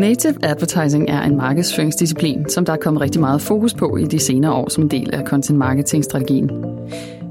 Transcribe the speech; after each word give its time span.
Native 0.00 0.34
advertising 0.42 1.10
er 1.10 1.22
en 1.22 1.36
markedsføringsdisciplin, 1.36 2.48
som 2.48 2.64
der 2.64 2.72
er 2.72 2.76
kommet 2.76 3.02
rigtig 3.02 3.20
meget 3.20 3.40
fokus 3.40 3.74
på 3.74 3.96
i 3.96 4.04
de 4.04 4.18
senere 4.18 4.52
år 4.52 4.68
som 4.68 4.82
en 4.84 4.90
del 4.90 5.14
af 5.14 5.22
content 5.26 5.58
marketing 5.58 6.04
strategien. 6.04 6.50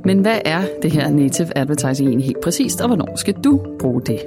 Men 0.05 0.20
hvad 0.20 0.39
er 0.46 0.62
det 0.82 0.92
her 0.92 1.10
native 1.10 1.57
advertising 1.57 2.10
egentlig 2.10 2.25
helt 2.25 2.42
præcist, 2.43 2.82
og 2.82 2.88
hvornår 2.88 3.16
skal 3.16 3.34
du 3.43 3.61
bruge 3.79 4.02
det? 4.02 4.20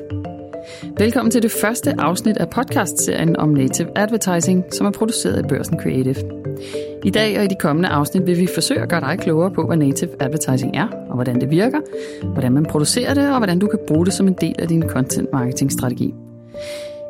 Velkommen 0.99 1.31
til 1.31 1.43
det 1.43 1.51
første 1.51 1.95
afsnit 1.99 2.37
af 2.37 2.51
podcastserien 2.51 3.37
om 3.37 3.49
native 3.49 3.89
advertising, 3.97 4.65
som 4.73 4.87
er 4.87 4.91
produceret 4.91 5.35
af 5.35 5.49
Børsen 5.49 5.81
Creative. 5.81 6.17
I 7.05 7.11
dag 7.11 7.39
og 7.39 7.45
i 7.45 7.49
de 7.49 7.57
kommende 7.61 7.89
afsnit 7.89 8.27
vil 8.27 8.39
vi 8.39 8.49
forsøge 8.55 8.81
at 8.81 8.89
gøre 8.89 9.01
dig 9.01 9.19
klogere 9.19 9.51
på, 9.51 9.67
hvad 9.67 9.77
native 9.77 10.11
advertising 10.21 10.77
er, 10.77 10.89
og 11.09 11.15
hvordan 11.15 11.41
det 11.41 11.51
virker, 11.51 11.81
hvordan 12.33 12.53
man 12.53 12.65
producerer 12.65 13.15
det, 13.15 13.31
og 13.31 13.37
hvordan 13.37 13.59
du 13.59 13.67
kan 13.67 13.79
bruge 13.89 14.07
det 14.07 14.15
som 14.15 14.29
en 14.29 14.37
del 14.41 14.55
af 14.59 14.69
din 14.69 14.83
content 14.89 15.33
marketing 15.33 15.73
strategi. 15.73 16.15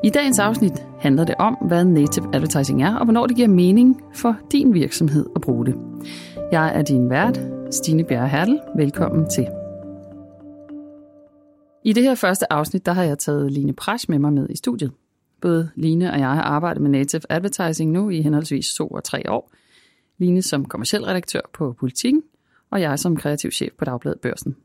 I 0.05 0.11
dagens 0.11 0.39
afsnit 0.39 0.73
handler 0.99 1.25
det 1.25 1.35
om, 1.39 1.55
hvad 1.55 1.85
native 1.85 2.35
advertising 2.35 2.83
er, 2.83 2.97
og 2.97 3.05
hvornår 3.05 3.27
det 3.27 3.37
giver 3.37 3.49
mening 3.49 4.01
for 4.15 4.37
din 4.53 4.75
virksomhed 4.75 5.27
at 5.35 5.41
bruge 5.41 5.67
det. 5.67 5.75
Jeg 6.53 6.79
er 6.79 6.83
din 6.83 7.11
vært, 7.11 7.41
Stine 7.71 8.05
Bjerre 8.05 8.29
Hertel. 8.29 8.61
Velkommen 8.77 9.31
til. 9.31 9.49
I 11.85 11.93
det 11.93 12.03
her 12.03 12.15
første 12.15 12.53
afsnit, 12.53 12.87
der 12.87 12.93
har 12.93 13.03
jeg 13.03 13.19
taget 13.19 13.53
Line 13.53 13.73
Prasch 13.73 14.11
med 14.11 14.19
mig 14.19 14.33
med 14.33 14.49
i 14.51 14.57
studiet. 14.57 14.93
Både 15.41 15.71
Line 15.75 16.13
og 16.13 16.19
jeg 16.19 16.29
har 16.29 16.43
arbejdet 16.43 16.83
med 16.83 16.91
native 16.91 17.23
advertising 17.29 17.91
nu 17.91 18.11
i 18.11 18.23
henholdsvis 18.23 18.75
to 18.75 18.89
og 18.89 19.05
tre 19.05 19.31
år. 19.31 19.53
Line 20.19 20.43
som 20.43 20.65
kommersiel 20.65 21.05
redaktør 21.05 21.41
på 21.53 21.73
Politiken, 21.81 22.23
og 22.71 22.81
jeg 22.81 22.99
som 22.99 23.17
kreativ 23.17 23.51
chef 23.51 23.73
på 23.79 23.85
Dagbladet 23.85 24.21
Børsen. 24.21 24.57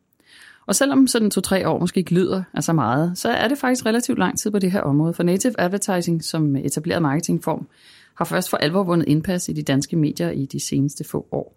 Og 0.67 0.76
selvom 0.76 1.07
sådan 1.07 1.31
to-tre 1.31 1.70
år 1.70 1.80
måske 1.80 1.98
ikke 1.98 2.13
lyder 2.13 2.44
af 2.53 2.63
så 2.63 2.73
meget, 2.73 3.17
så 3.17 3.30
er 3.30 3.47
det 3.47 3.58
faktisk 3.58 3.86
relativt 3.86 4.19
lang 4.19 4.39
tid 4.39 4.52
på 4.52 4.59
det 4.59 4.72
her 4.72 4.81
område, 4.81 5.14
for 5.14 5.23
native 5.23 5.53
advertising 5.58 6.23
som 6.23 6.55
etableret 6.55 7.02
marketingform 7.02 7.67
har 8.16 8.25
først 8.25 8.50
for 8.50 8.58
alvor 8.58 8.83
vundet 8.83 9.08
indpas 9.08 9.50
i 9.50 9.53
de 9.53 9.64
danske 9.64 9.95
medier 9.95 10.30
i 10.30 10.45
de 10.45 10.59
seneste 10.59 11.03
få 11.03 11.27
år. 11.31 11.55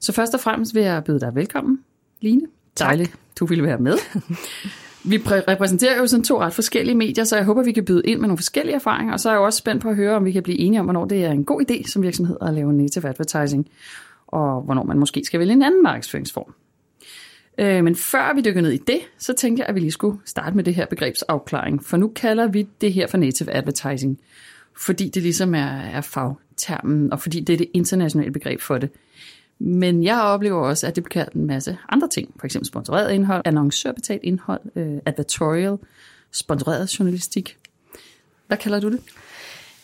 Så 0.00 0.12
først 0.12 0.34
og 0.34 0.40
fremmest 0.40 0.74
vil 0.74 0.82
jeg 0.82 1.04
byde 1.04 1.20
dig 1.20 1.34
velkommen, 1.34 1.78
Line. 2.20 2.42
Dejligt, 2.78 3.16
du 3.40 3.46
ville 3.46 3.64
være 3.64 3.78
med. 3.78 3.94
Vi 5.04 5.16
repræsenterer 5.26 5.98
jo 5.98 6.06
sådan 6.06 6.24
to 6.24 6.40
ret 6.40 6.52
forskellige 6.52 6.94
medier, 6.94 7.24
så 7.24 7.36
jeg 7.36 7.44
håber, 7.44 7.62
vi 7.62 7.72
kan 7.72 7.84
byde 7.84 8.02
ind 8.04 8.20
med 8.20 8.28
nogle 8.28 8.38
forskellige 8.38 8.74
erfaringer, 8.74 9.12
og 9.12 9.20
så 9.20 9.28
er 9.28 9.32
jeg 9.32 9.40
også 9.40 9.56
spændt 9.56 9.82
på 9.82 9.88
at 9.88 9.96
høre, 9.96 10.16
om 10.16 10.24
vi 10.24 10.32
kan 10.32 10.42
blive 10.42 10.58
enige 10.58 10.80
om, 10.80 10.86
hvornår 10.86 11.04
det 11.04 11.24
er 11.24 11.30
en 11.30 11.44
god 11.44 11.70
idé 11.70 11.90
som 11.90 12.02
virksomhed 12.02 12.36
at 12.40 12.54
lave 12.54 12.72
native 12.72 13.08
advertising, 13.08 13.68
og 14.26 14.62
hvornår 14.62 14.82
man 14.82 14.98
måske 14.98 15.22
skal 15.24 15.40
vælge 15.40 15.52
en 15.52 15.62
anden 15.62 15.82
markedsføringsform. 15.82 16.54
Øh, 17.60 17.84
men 17.84 17.96
før 17.96 18.34
vi 18.34 18.40
dykker 18.40 18.60
ned 18.60 18.70
i 18.70 18.76
det, 18.76 19.00
så 19.18 19.32
tænkte 19.32 19.60
jeg, 19.60 19.68
at 19.68 19.74
vi 19.74 19.80
lige 19.80 19.90
skulle 19.90 20.18
starte 20.24 20.56
med 20.56 20.64
det 20.64 20.74
her 20.74 20.86
begrebsafklaring. 20.86 21.84
For 21.84 21.96
nu 21.96 22.08
kalder 22.08 22.46
vi 22.46 22.68
det 22.80 22.92
her 22.92 23.06
for 23.06 23.16
native 23.16 23.52
advertising, 23.52 24.18
fordi 24.76 25.08
det 25.08 25.22
ligesom 25.22 25.54
er, 25.54 25.80
er 25.80 26.00
fagtermen, 26.00 27.12
og 27.12 27.20
fordi 27.20 27.40
det 27.40 27.52
er 27.52 27.56
det 27.56 27.68
internationale 27.74 28.30
begreb 28.30 28.60
for 28.60 28.78
det. 28.78 28.90
Men 29.58 30.04
jeg 30.04 30.20
oplever 30.20 30.58
også, 30.58 30.86
at 30.86 30.96
det 30.96 31.04
bliver 31.04 31.24
kaldt 31.24 31.34
en 31.34 31.46
masse 31.46 31.78
andre 31.88 32.08
ting. 32.08 32.34
For 32.38 32.46
eksempel 32.46 32.66
sponsoreret 32.66 33.12
indhold, 33.12 33.42
annoncørbetalt 33.44 34.20
indhold, 34.24 34.60
øh, 34.76 34.98
advertorial, 35.06 35.76
sponsoreret 36.32 36.98
journalistik. 36.98 37.56
Hvad 38.46 38.56
kalder 38.56 38.80
du 38.80 38.90
det? 38.90 39.00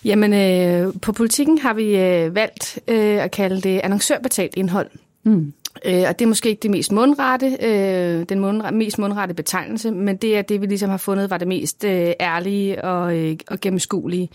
Jamen, 0.05 0.33
øh, 0.33 0.92
på 1.02 1.12
politikken 1.12 1.58
har 1.58 1.74
vi 1.74 1.96
øh, 1.96 2.34
valgt 2.34 2.78
øh, 2.88 3.24
at 3.24 3.30
kalde 3.30 3.61
det 3.61 3.80
annoncørbetalt 3.84 4.55
indhold. 4.56 4.90
Mm. 5.22 5.52
Øh, 5.84 6.05
og 6.08 6.19
det 6.19 6.24
er 6.24 6.27
måske 6.27 6.48
ikke 6.48 6.62
det 6.62 6.70
mest 6.70 6.92
mundrette, 6.92 7.56
øh, 7.60 8.24
den 8.28 8.41
mundrette, 8.41 8.78
mest 8.78 8.98
mundrette 8.98 9.34
betegnelse, 9.34 9.91
men 9.91 10.16
det 10.16 10.36
er 10.36 10.42
det, 10.42 10.60
vi 10.60 10.66
ligesom 10.66 10.91
har 10.91 10.96
fundet 10.96 11.30
var 11.30 11.38
det 11.38 11.48
mest 11.48 11.84
øh, 11.84 12.12
ærlige 12.20 12.84
og, 12.84 13.16
øh, 13.16 13.36
og 13.48 13.60
gennemskuelige. 13.60 14.30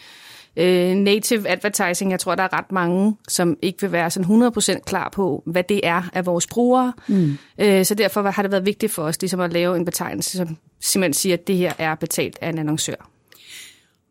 Øh, 0.58 0.96
native 0.96 1.50
advertising, 1.50 2.12
jeg 2.12 2.20
tror, 2.20 2.36
der 2.36 2.44
er 2.44 2.58
ret 2.58 2.72
mange, 2.72 3.16
som 3.28 3.58
ikke 3.62 3.82
vil 3.82 3.92
være 3.92 4.10
sådan 4.10 4.44
100% 4.78 4.80
klar 4.86 5.10
på, 5.10 5.44
hvad 5.46 5.64
det 5.64 5.82
er 5.84 6.04
af 6.14 6.26
vores 6.26 6.48
brugere. 6.48 6.94
Mm. 7.08 7.38
Øh, 7.58 7.86
så 7.86 7.96
derfor 7.96 8.22
har 8.32 8.42
det 8.42 8.52
været 8.52 8.66
vigtigt 8.66 8.92
for 8.92 9.04
os 9.04 9.22
ligesom 9.22 9.40
at 9.40 9.54
lave 9.54 9.78
en 9.78 9.86
betegnelse, 9.86 10.38
som 10.38 10.58
simpelthen 10.80 11.14
siger, 11.14 11.34
at 11.34 11.48
det 11.48 11.58
her 11.58 11.74
er 11.78 11.96
betalt 11.96 12.38
af 12.42 12.50
en 12.50 12.58
annoncør. 12.58 13.10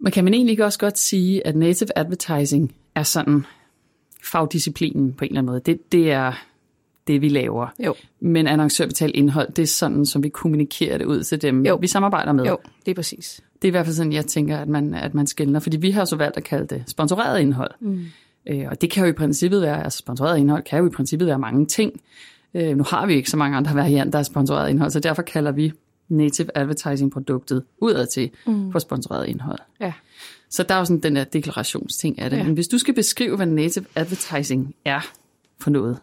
Men 0.01 0.13
kan 0.13 0.25
man 0.25 0.35
egentlig 0.35 0.53
ikke 0.53 0.65
også 0.65 0.79
godt 0.79 0.99
sige, 0.99 1.47
at 1.47 1.57
native 1.57 1.99
advertising 1.99 2.75
er 2.95 3.03
sådan 3.03 3.47
fagdisciplinen 4.25 5.13
på 5.13 5.25
en 5.25 5.29
eller 5.31 5.41
anden 5.41 5.51
måde? 5.51 5.61
Det, 5.67 5.93
det 5.93 6.13
er 6.13 6.33
det, 7.07 7.21
vi 7.21 7.29
laver. 7.29 7.67
Jo. 7.85 7.95
Men 8.21 8.47
annoncørbetalt 8.47 9.17
indhold, 9.17 9.53
det 9.53 9.63
er 9.63 9.67
sådan, 9.67 10.07
som 10.07 10.23
vi 10.23 10.29
kommunikerer 10.29 10.99
det 10.99 11.05
ud 11.05 11.23
til 11.23 11.43
dem, 11.43 11.67
jo. 11.67 11.77
vi 11.77 11.87
samarbejder 11.87 12.33
med. 12.33 12.45
Jo, 12.45 12.59
det 12.87 12.91
er 12.91 12.95
præcis. 12.95 13.41
Det 13.55 13.65
er 13.65 13.69
i 13.69 13.71
hvert 13.71 13.87
fald 13.87 13.97
sådan, 13.97 14.13
jeg 14.13 14.27
tænker, 14.27 14.59
at 14.59 14.69
man, 14.69 14.95
at 14.95 15.15
man 15.15 15.27
skældner. 15.27 15.61
Fordi 15.61 15.77
vi 15.77 15.91
har 15.91 16.05
så 16.05 16.17
valgt 16.17 16.37
at 16.37 16.45
kalde 16.45 16.67
det 16.75 16.85
sponsoreret 16.87 17.41
indhold. 17.41 17.71
Mm. 17.81 18.05
Øh, 18.49 18.67
og 18.71 18.81
det 18.81 18.91
kan 18.91 19.05
jo 19.05 19.11
i 19.11 19.13
princippet 19.13 19.63
være, 19.63 19.85
altså 19.85 19.99
sponsoreret 19.99 20.39
indhold 20.39 20.63
kan 20.63 20.79
jo 20.79 20.87
i 20.87 20.91
princippet 20.91 21.29
være 21.29 21.39
mange 21.39 21.67
ting. 21.67 22.01
Øh, 22.55 22.77
nu 22.77 22.85
har 22.87 23.07
vi 23.07 23.15
ikke 23.15 23.31
så 23.31 23.37
mange 23.37 23.57
andre 23.57 23.75
varianter 23.75 24.19
af 24.19 24.27
sponsoreret 24.27 24.71
indhold, 24.71 24.91
så 24.91 25.01
derfor 25.01 25.23
kalder 25.23 25.53
vi 25.53 25.73
native 26.09 26.49
advertising 26.55 27.13
produktet 27.13 27.65
udad 27.79 28.07
til 28.07 28.31
mm. 28.47 28.73
for 28.73 28.79
sponsoreret 28.79 29.29
indhold. 29.29 29.59
Ja. 29.81 29.93
Så 30.51 30.63
der 30.63 30.75
er 30.75 30.79
jo 30.79 30.85
sådan 30.85 31.01
den 31.01 31.17
der 31.17 31.25
deklarationsting 31.25 32.19
af 32.19 32.31
det. 32.31 32.37
Ja. 32.37 32.45
Men 32.45 32.55
hvis 32.55 32.69
du 32.69 32.79
skal 32.79 32.95
beskrive, 32.95 33.37
hvad 33.37 33.47
native 33.47 33.85
advertising 33.95 34.75
er 34.85 35.01
for 35.61 35.71
noget, 35.71 35.99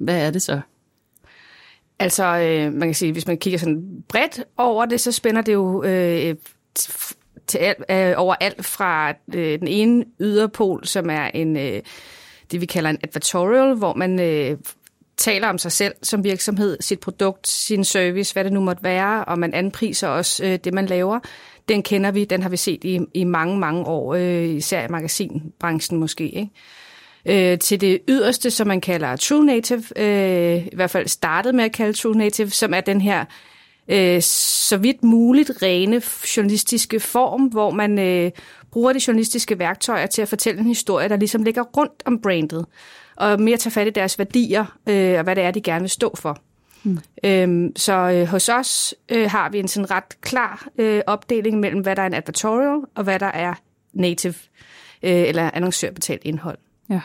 hvad 0.00 0.26
er 0.26 0.30
det 0.30 0.42
så? 0.42 0.60
Altså, 1.98 2.24
øh, 2.24 2.72
man 2.72 2.88
kan 2.88 2.94
sige, 2.94 3.12
hvis 3.12 3.26
man 3.26 3.38
kigger 3.38 3.58
sådan 3.58 4.04
bredt 4.08 4.44
over 4.56 4.86
det, 4.86 5.00
så 5.00 5.12
spænder 5.12 5.42
det 5.42 5.52
jo 5.52 5.82
øh, 5.82 6.34
til 7.46 7.58
alt, 7.58 7.84
øh, 7.90 8.14
over 8.16 8.34
alt 8.40 8.64
fra 8.64 9.10
øh, 9.34 9.58
den 9.58 9.68
ene 9.68 10.04
yderpol, 10.20 10.86
som 10.86 11.10
er 11.10 11.24
en 11.24 11.56
øh, 11.56 11.82
det, 12.50 12.60
vi 12.60 12.66
kalder 12.66 12.90
en 12.90 12.98
advertorial, 13.02 13.74
hvor 13.74 13.94
man 13.94 14.20
øh, 14.20 14.58
taler 15.16 15.48
om 15.48 15.58
sig 15.58 15.72
selv 15.72 15.94
som 16.02 16.24
virksomhed, 16.24 16.76
sit 16.80 17.00
produkt, 17.00 17.48
sin 17.48 17.84
service, 17.84 18.32
hvad 18.32 18.44
det 18.44 18.52
nu 18.52 18.60
måtte 18.60 18.82
være, 18.82 19.24
og 19.24 19.38
man 19.38 19.54
anpriser 19.54 20.08
også 20.08 20.44
øh, 20.44 20.58
det, 20.64 20.74
man 20.74 20.86
laver. 20.86 21.20
Den 21.68 21.82
kender 21.82 22.10
vi, 22.10 22.24
den 22.24 22.42
har 22.42 22.48
vi 22.48 22.56
set 22.56 22.84
i, 22.84 23.00
i 23.14 23.24
mange, 23.24 23.58
mange 23.58 23.84
år, 23.84 24.14
øh, 24.14 24.48
især 24.48 24.84
i 24.84 24.88
magasinbranchen 24.88 25.98
måske, 25.98 26.28
ikke? 26.28 26.50
Øh, 27.26 27.58
til 27.58 27.80
det 27.80 28.00
yderste, 28.08 28.50
som 28.50 28.66
man 28.66 28.80
kalder 28.80 29.16
True 29.16 29.44
Native, 29.44 29.82
øh, 29.96 30.66
i 30.66 30.74
hvert 30.74 30.90
fald 30.90 31.08
startet 31.08 31.54
med 31.54 31.64
at 31.64 31.72
kalde 31.72 31.92
True 31.92 32.16
Native, 32.16 32.50
som 32.50 32.74
er 32.74 32.80
den 32.80 33.00
her 33.00 33.24
øh, 33.88 34.22
så 34.22 34.76
vidt 34.76 35.04
muligt 35.04 35.50
rene 35.62 36.02
journalistiske 36.36 37.00
form, 37.00 37.42
hvor 37.42 37.70
man 37.70 37.98
øh, 37.98 38.30
bruger 38.70 38.92
de 38.92 39.00
journalistiske 39.06 39.58
værktøjer 39.58 40.06
til 40.06 40.22
at 40.22 40.28
fortælle 40.28 40.60
en 40.60 40.66
historie, 40.66 41.08
der 41.08 41.16
ligesom 41.16 41.42
ligger 41.42 41.62
rundt 41.62 42.02
om 42.04 42.20
brandet, 42.20 42.66
og 43.16 43.40
mere 43.40 43.56
tage 43.56 43.70
fat 43.70 43.86
i 43.86 43.90
deres 43.90 44.18
værdier, 44.18 44.78
øh, 44.88 45.18
og 45.18 45.22
hvad 45.22 45.36
det 45.36 45.44
er, 45.44 45.50
de 45.50 45.60
gerne 45.60 45.80
vil 45.80 45.90
stå 45.90 46.14
for. 46.16 46.38
Mm. 46.82 46.98
Øhm, 47.24 47.76
så 47.76 47.92
øh, 47.92 48.26
hos 48.26 48.48
os 48.48 48.94
øh, 49.08 49.30
har 49.30 49.50
vi 49.50 49.58
en 49.58 49.68
sådan 49.68 49.90
ret 49.90 50.20
klar 50.20 50.68
øh, 50.78 51.02
opdeling 51.06 51.60
mellem, 51.60 51.80
hvad 51.80 51.96
der 51.96 52.02
er 52.02 52.06
en 52.06 52.14
advertorial, 52.14 52.80
og 52.94 53.04
hvad 53.04 53.18
der 53.18 53.26
er 53.26 53.54
native, 53.92 54.34
øh, 55.02 55.28
eller 55.28 55.50
annoncørbetalt 55.54 56.22
indhold. 56.24 56.58
Ja. 56.90 57.00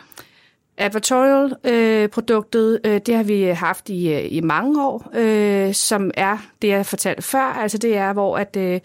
Advertorial-produktet, 0.78 2.80
øh, 2.86 2.94
øh, 2.94 3.02
det 3.06 3.16
har 3.16 3.24
vi 3.24 3.44
haft 3.44 3.90
i, 3.90 4.14
øh, 4.14 4.28
i 4.32 4.42
mange 4.42 4.86
år, 4.86 5.12
øh, 5.16 5.74
som 5.74 6.12
er 6.14 6.38
det, 6.62 6.68
jeg 6.68 6.86
fortalte 6.86 7.22
før. 7.22 7.40
Altså 7.40 7.78
det 7.78 7.98
er, 7.98 8.14
hvor 8.14 8.38
at 8.38 8.56
øh, 8.56 8.80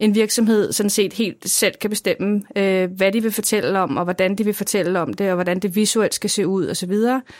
en 0.00 0.14
virksomhed 0.14 0.72
sådan 0.72 0.90
set 0.90 1.12
helt 1.12 1.50
selv 1.50 1.74
kan 1.80 1.90
bestemme, 1.90 2.42
øh, 2.56 2.90
hvad 2.90 3.12
de 3.12 3.22
vil 3.22 3.32
fortælle 3.32 3.78
om, 3.78 3.96
og 3.96 4.04
hvordan 4.04 4.34
de 4.34 4.44
vil 4.44 4.54
fortælle 4.54 5.00
om 5.00 5.14
det, 5.14 5.28
og 5.28 5.34
hvordan 5.34 5.58
det 5.58 5.76
visuelt 5.76 6.14
skal 6.14 6.30
se 6.30 6.46
ud 6.46 6.68
osv. 6.68 6.92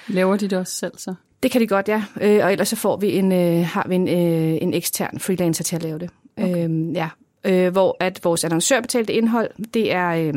Laver 0.08 0.36
de 0.36 0.48
det 0.48 0.58
også 0.58 0.78
selv 0.78 0.92
så? 0.96 1.14
Det 1.42 1.50
kan 1.50 1.60
de 1.60 1.66
godt, 1.66 1.88
ja. 1.88 2.04
Øh, 2.20 2.44
og 2.44 2.52
ellers 2.52 2.68
så 2.68 2.76
får 2.76 2.96
vi 2.96 3.12
en, 3.12 3.32
øh, 3.32 3.66
har 3.66 3.86
vi 3.88 3.94
en, 3.94 4.08
øh, 4.08 4.62
en 4.62 4.74
ekstern 4.74 5.18
freelancer 5.18 5.64
til 5.64 5.76
at 5.76 5.82
lave 5.82 5.98
det. 5.98 6.10
Okay. 6.36 6.68
Øh, 6.68 6.94
ja. 6.94 7.08
øh, 7.44 7.72
hvor 7.72 7.96
at 8.00 8.24
vores 8.24 8.44
annoncørbetalte 8.44 9.12
indhold, 9.12 9.50
det 9.74 9.92
er... 9.92 10.08
Øh, 10.08 10.34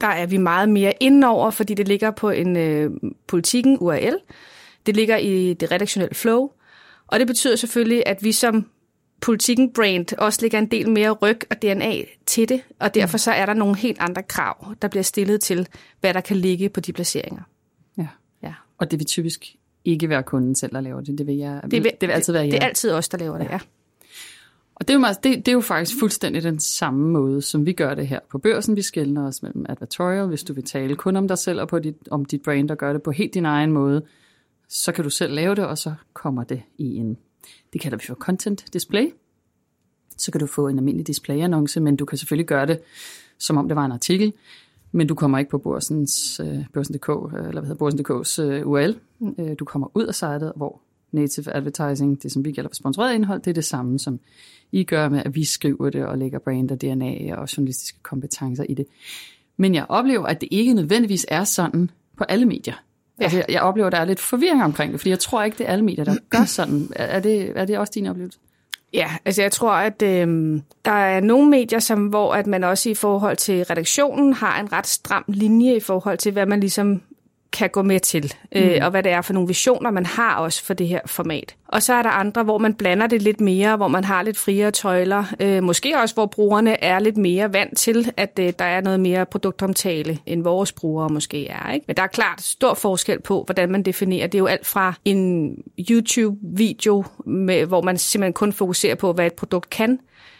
der 0.00 0.06
er 0.06 0.26
vi 0.26 0.36
meget 0.36 0.68
mere 0.68 0.92
indenover, 1.00 1.50
fordi 1.50 1.74
det 1.74 1.88
ligger 1.88 2.10
på 2.10 2.30
en 2.30 2.56
øh, 2.56 2.90
politikken 3.26 3.78
URL. 3.80 4.16
Det 4.86 4.96
ligger 4.96 5.16
i 5.16 5.54
det 5.54 5.72
redaktionelle 5.72 6.14
flow. 6.14 6.50
Og 7.06 7.18
det 7.18 7.26
betyder 7.26 7.56
selvfølgelig, 7.56 8.02
at 8.06 8.22
vi 8.22 8.32
som 8.32 8.66
politikken 9.20 9.72
brand 9.72 10.18
også 10.18 10.38
lægger 10.42 10.58
en 10.58 10.66
del 10.66 10.90
mere 10.90 11.10
ryg 11.10 11.40
og 11.50 11.62
DNA 11.62 11.94
til 12.26 12.48
det, 12.48 12.60
og 12.80 12.94
derfor 12.94 13.18
så 13.18 13.32
er 13.32 13.46
der 13.46 13.54
nogle 13.54 13.76
helt 13.76 13.96
andre 14.00 14.22
krav, 14.22 14.74
der 14.82 14.88
bliver 14.88 15.02
stillet 15.02 15.40
til, 15.40 15.68
hvad 16.00 16.14
der 16.14 16.20
kan 16.20 16.36
ligge 16.36 16.68
på 16.68 16.80
de 16.80 16.92
placeringer. 16.92 17.42
Ja, 17.98 18.06
ja. 18.42 18.54
og 18.78 18.90
det 18.90 18.98
vil 18.98 19.06
typisk 19.06 19.56
ikke 19.84 20.08
være 20.08 20.22
kunden 20.22 20.54
selv, 20.54 20.72
der 20.72 20.80
laver 20.80 21.00
det. 21.00 21.18
Det 21.18 21.26
vil, 21.26 21.36
jeg, 21.36 21.60
det 21.62 21.84
vil, 21.84 21.92
det 22.00 22.08
vil 22.08 22.14
altid 22.14 22.32
være 22.32 22.42
jer. 22.44 22.50
Det 22.50 22.62
er 22.62 22.66
altid 22.66 22.92
os, 22.92 23.08
der 23.08 23.18
laver 23.18 23.38
det, 23.38 23.44
ja. 23.50 23.58
Og 24.80 24.88
det 24.88 24.94
er, 24.94 24.98
jo 24.98 25.04
det, 25.22 25.46
det 25.46 25.48
er 25.48 25.52
jo 25.52 25.60
faktisk 25.60 25.98
fuldstændig 25.98 26.42
den 26.42 26.60
samme 26.60 27.08
måde, 27.08 27.42
som 27.42 27.66
vi 27.66 27.72
gør 27.72 27.94
det 27.94 28.06
her 28.06 28.20
på 28.30 28.38
børsen. 28.38 28.76
Vi 28.76 28.82
skældner 28.82 29.26
os 29.26 29.42
mellem 29.42 29.66
advertorial, 29.68 30.26
hvis 30.26 30.44
du 30.44 30.52
vil 30.52 30.64
tale 30.64 30.96
kun 30.96 31.16
om 31.16 31.28
dig 31.28 31.38
selv 31.38 31.60
og 31.60 31.68
på 31.68 31.78
dit, 31.78 31.96
om 32.10 32.24
dit 32.24 32.42
brand 32.42 32.70
og 32.70 32.78
gøre 32.78 32.94
det 32.94 33.02
på 33.02 33.10
helt 33.10 33.34
din 33.34 33.44
egen 33.44 33.72
måde, 33.72 34.02
så 34.68 34.92
kan 34.92 35.04
du 35.04 35.10
selv 35.10 35.34
lave 35.34 35.54
det, 35.54 35.66
og 35.66 35.78
så 35.78 35.94
kommer 36.12 36.44
det 36.44 36.62
i 36.78 36.96
en, 36.96 37.16
det 37.72 37.80
kalder 37.80 37.98
vi 37.98 38.04
for 38.06 38.14
content 38.14 38.64
display. 38.72 39.10
Så 40.18 40.32
kan 40.32 40.40
du 40.40 40.46
få 40.46 40.68
en 40.68 40.78
almindelig 40.78 41.06
display-annonce, 41.06 41.80
men 41.80 41.96
du 41.96 42.04
kan 42.04 42.18
selvfølgelig 42.18 42.46
gøre 42.46 42.66
det 42.66 42.80
som 43.38 43.56
om 43.56 43.68
det 43.68 43.76
var 43.76 43.84
en 43.84 43.92
artikel, 43.92 44.32
men 44.92 45.06
du 45.06 45.14
kommer 45.14 45.38
ikke 45.38 45.50
på 45.50 45.58
Børsens, 45.58 46.40
øh, 46.40 46.64
Børsen.dk, 46.72 47.08
eller 47.08 47.50
hvad 47.50 47.62
hedder 47.62 47.74
Børsen.dk's 47.74 48.42
øh, 48.42 48.66
URL. 48.66 48.96
Mm. 49.18 49.34
Øh, 49.38 49.56
du 49.58 49.64
kommer 49.64 49.88
ud 49.94 50.04
af 50.06 50.14
sitet, 50.14 50.52
hvor 50.56 50.80
native 51.12 51.56
advertising, 51.56 52.22
det 52.22 52.32
som 52.32 52.44
vi 52.44 52.52
kalder 52.52 52.70
for 52.70 52.74
sponsoreret 52.74 53.14
indhold, 53.14 53.40
det 53.40 53.50
er 53.50 53.54
det 53.54 53.64
samme, 53.64 53.98
som 53.98 54.20
I 54.72 54.84
gør 54.84 55.08
med, 55.08 55.22
at 55.24 55.34
vi 55.34 55.44
skriver 55.44 55.90
det 55.90 56.06
og 56.06 56.18
lægger 56.18 56.38
brand 56.38 56.70
og 56.70 56.80
DNA 56.80 57.36
og 57.36 57.56
journalistiske 57.56 57.98
kompetencer 58.02 58.64
i 58.68 58.74
det. 58.74 58.86
Men 59.56 59.74
jeg 59.74 59.86
oplever, 59.88 60.26
at 60.26 60.40
det 60.40 60.48
ikke 60.50 60.74
nødvendigvis 60.74 61.26
er 61.28 61.44
sådan 61.44 61.90
på 62.16 62.24
alle 62.24 62.46
medier. 62.46 62.74
Ja. 63.20 63.24
Altså, 63.24 63.44
jeg 63.48 63.62
oplever, 63.62 63.86
at 63.86 63.92
der 63.92 63.98
er 63.98 64.04
lidt 64.04 64.20
forvirring 64.20 64.64
omkring 64.64 64.92
det, 64.92 65.00
fordi 65.00 65.10
jeg 65.10 65.18
tror 65.18 65.42
ikke, 65.42 65.58
det 65.58 65.68
er 65.68 65.72
alle 65.72 65.84
medier, 65.84 66.04
der 66.04 66.16
gør 66.30 66.44
sådan. 66.44 66.88
Er 66.96 67.20
det, 67.20 67.52
er 67.54 67.64
det 67.64 67.78
også 67.78 67.92
din 67.94 68.06
oplevelse? 68.06 68.38
Ja, 68.92 69.10
altså 69.24 69.42
jeg 69.42 69.52
tror, 69.52 69.72
at 69.72 70.02
øh, 70.02 70.60
der 70.84 70.90
er 70.90 71.20
nogle 71.20 71.50
medier, 71.50 71.78
som, 71.78 72.06
hvor 72.06 72.34
at 72.34 72.46
man 72.46 72.64
også 72.64 72.90
i 72.90 72.94
forhold 72.94 73.36
til 73.36 73.64
redaktionen 73.64 74.32
har 74.32 74.60
en 74.60 74.72
ret 74.72 74.86
stram 74.86 75.24
linje 75.28 75.76
i 75.76 75.80
forhold 75.80 76.18
til, 76.18 76.32
hvad 76.32 76.46
man 76.46 76.60
ligesom 76.60 77.02
kan 77.52 77.70
gå 77.70 77.82
med 77.82 78.00
til, 78.00 78.34
øh, 78.52 78.64
mm. 78.64 78.78
og 78.82 78.90
hvad 78.90 79.02
det 79.02 79.12
er 79.12 79.22
for 79.22 79.32
nogle 79.32 79.48
visioner, 79.48 79.90
man 79.90 80.06
har 80.06 80.36
også 80.36 80.64
for 80.64 80.74
det 80.74 80.88
her 80.88 81.00
format. 81.06 81.54
Og 81.68 81.82
så 81.82 81.94
er 81.94 82.02
der 82.02 82.10
andre, 82.10 82.42
hvor 82.42 82.58
man 82.58 82.74
blander 82.74 83.06
det 83.06 83.22
lidt 83.22 83.40
mere, 83.40 83.76
hvor 83.76 83.88
man 83.88 84.04
har 84.04 84.22
lidt 84.22 84.38
friere 84.38 84.70
tøjler. 84.70 85.24
Øh, 85.40 85.62
måske 85.62 85.98
også, 86.02 86.14
hvor 86.14 86.26
brugerne 86.26 86.84
er 86.84 86.98
lidt 86.98 87.16
mere 87.16 87.52
vant 87.52 87.78
til, 87.78 88.12
at 88.16 88.38
øh, 88.40 88.52
der 88.58 88.64
er 88.64 88.80
noget 88.80 89.00
mere 89.00 89.26
produktomtale, 89.26 90.18
end 90.26 90.42
vores 90.42 90.72
brugere 90.72 91.08
måske 91.08 91.48
er. 91.48 91.72
Ikke? 91.72 91.84
Men 91.86 91.96
der 91.96 92.02
er 92.02 92.06
klart 92.06 92.42
stor 92.42 92.74
forskel 92.74 93.20
på, 93.20 93.42
hvordan 93.46 93.70
man 93.70 93.82
definerer. 93.82 94.26
Det 94.26 94.34
er 94.34 94.42
jo 94.42 94.46
alt 94.46 94.66
fra 94.66 94.94
en 95.04 95.54
YouTube-video, 95.90 97.04
med, 97.26 97.66
hvor 97.66 97.82
man 97.82 97.98
simpelthen 97.98 98.32
kun 98.32 98.52
fokuserer 98.52 98.94
på, 98.94 99.12
hvad 99.12 99.26
et 99.26 99.32
produkt 99.32 99.70
kan, 99.70 99.98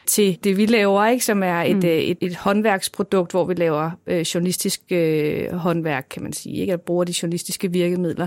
til 0.08 0.38
det, 0.44 0.56
vi 0.56 0.66
laver, 0.66 1.06
ikke, 1.06 1.24
som 1.24 1.42
er 1.42 1.62
et, 1.62 1.76
mm. 1.76 1.78
et, 1.78 1.84
øh, 1.84 1.98
et, 1.98 2.18
et 2.20 2.36
håndværksprodukt, 2.36 3.30
hvor 3.30 3.44
vi 3.44 3.54
laver 3.54 3.90
øh, 4.06 4.20
journalistisk 4.20 4.80
øh, 4.90 5.52
håndværk, 5.52 6.06
kan 6.10 6.22
man 6.22 6.32
sige, 6.32 6.56
ikke? 6.56 6.72
at 6.72 6.80
bruger 6.80 7.04
de 7.04 7.14
journalistiske 7.22 7.72
virkemidler. 7.72 8.26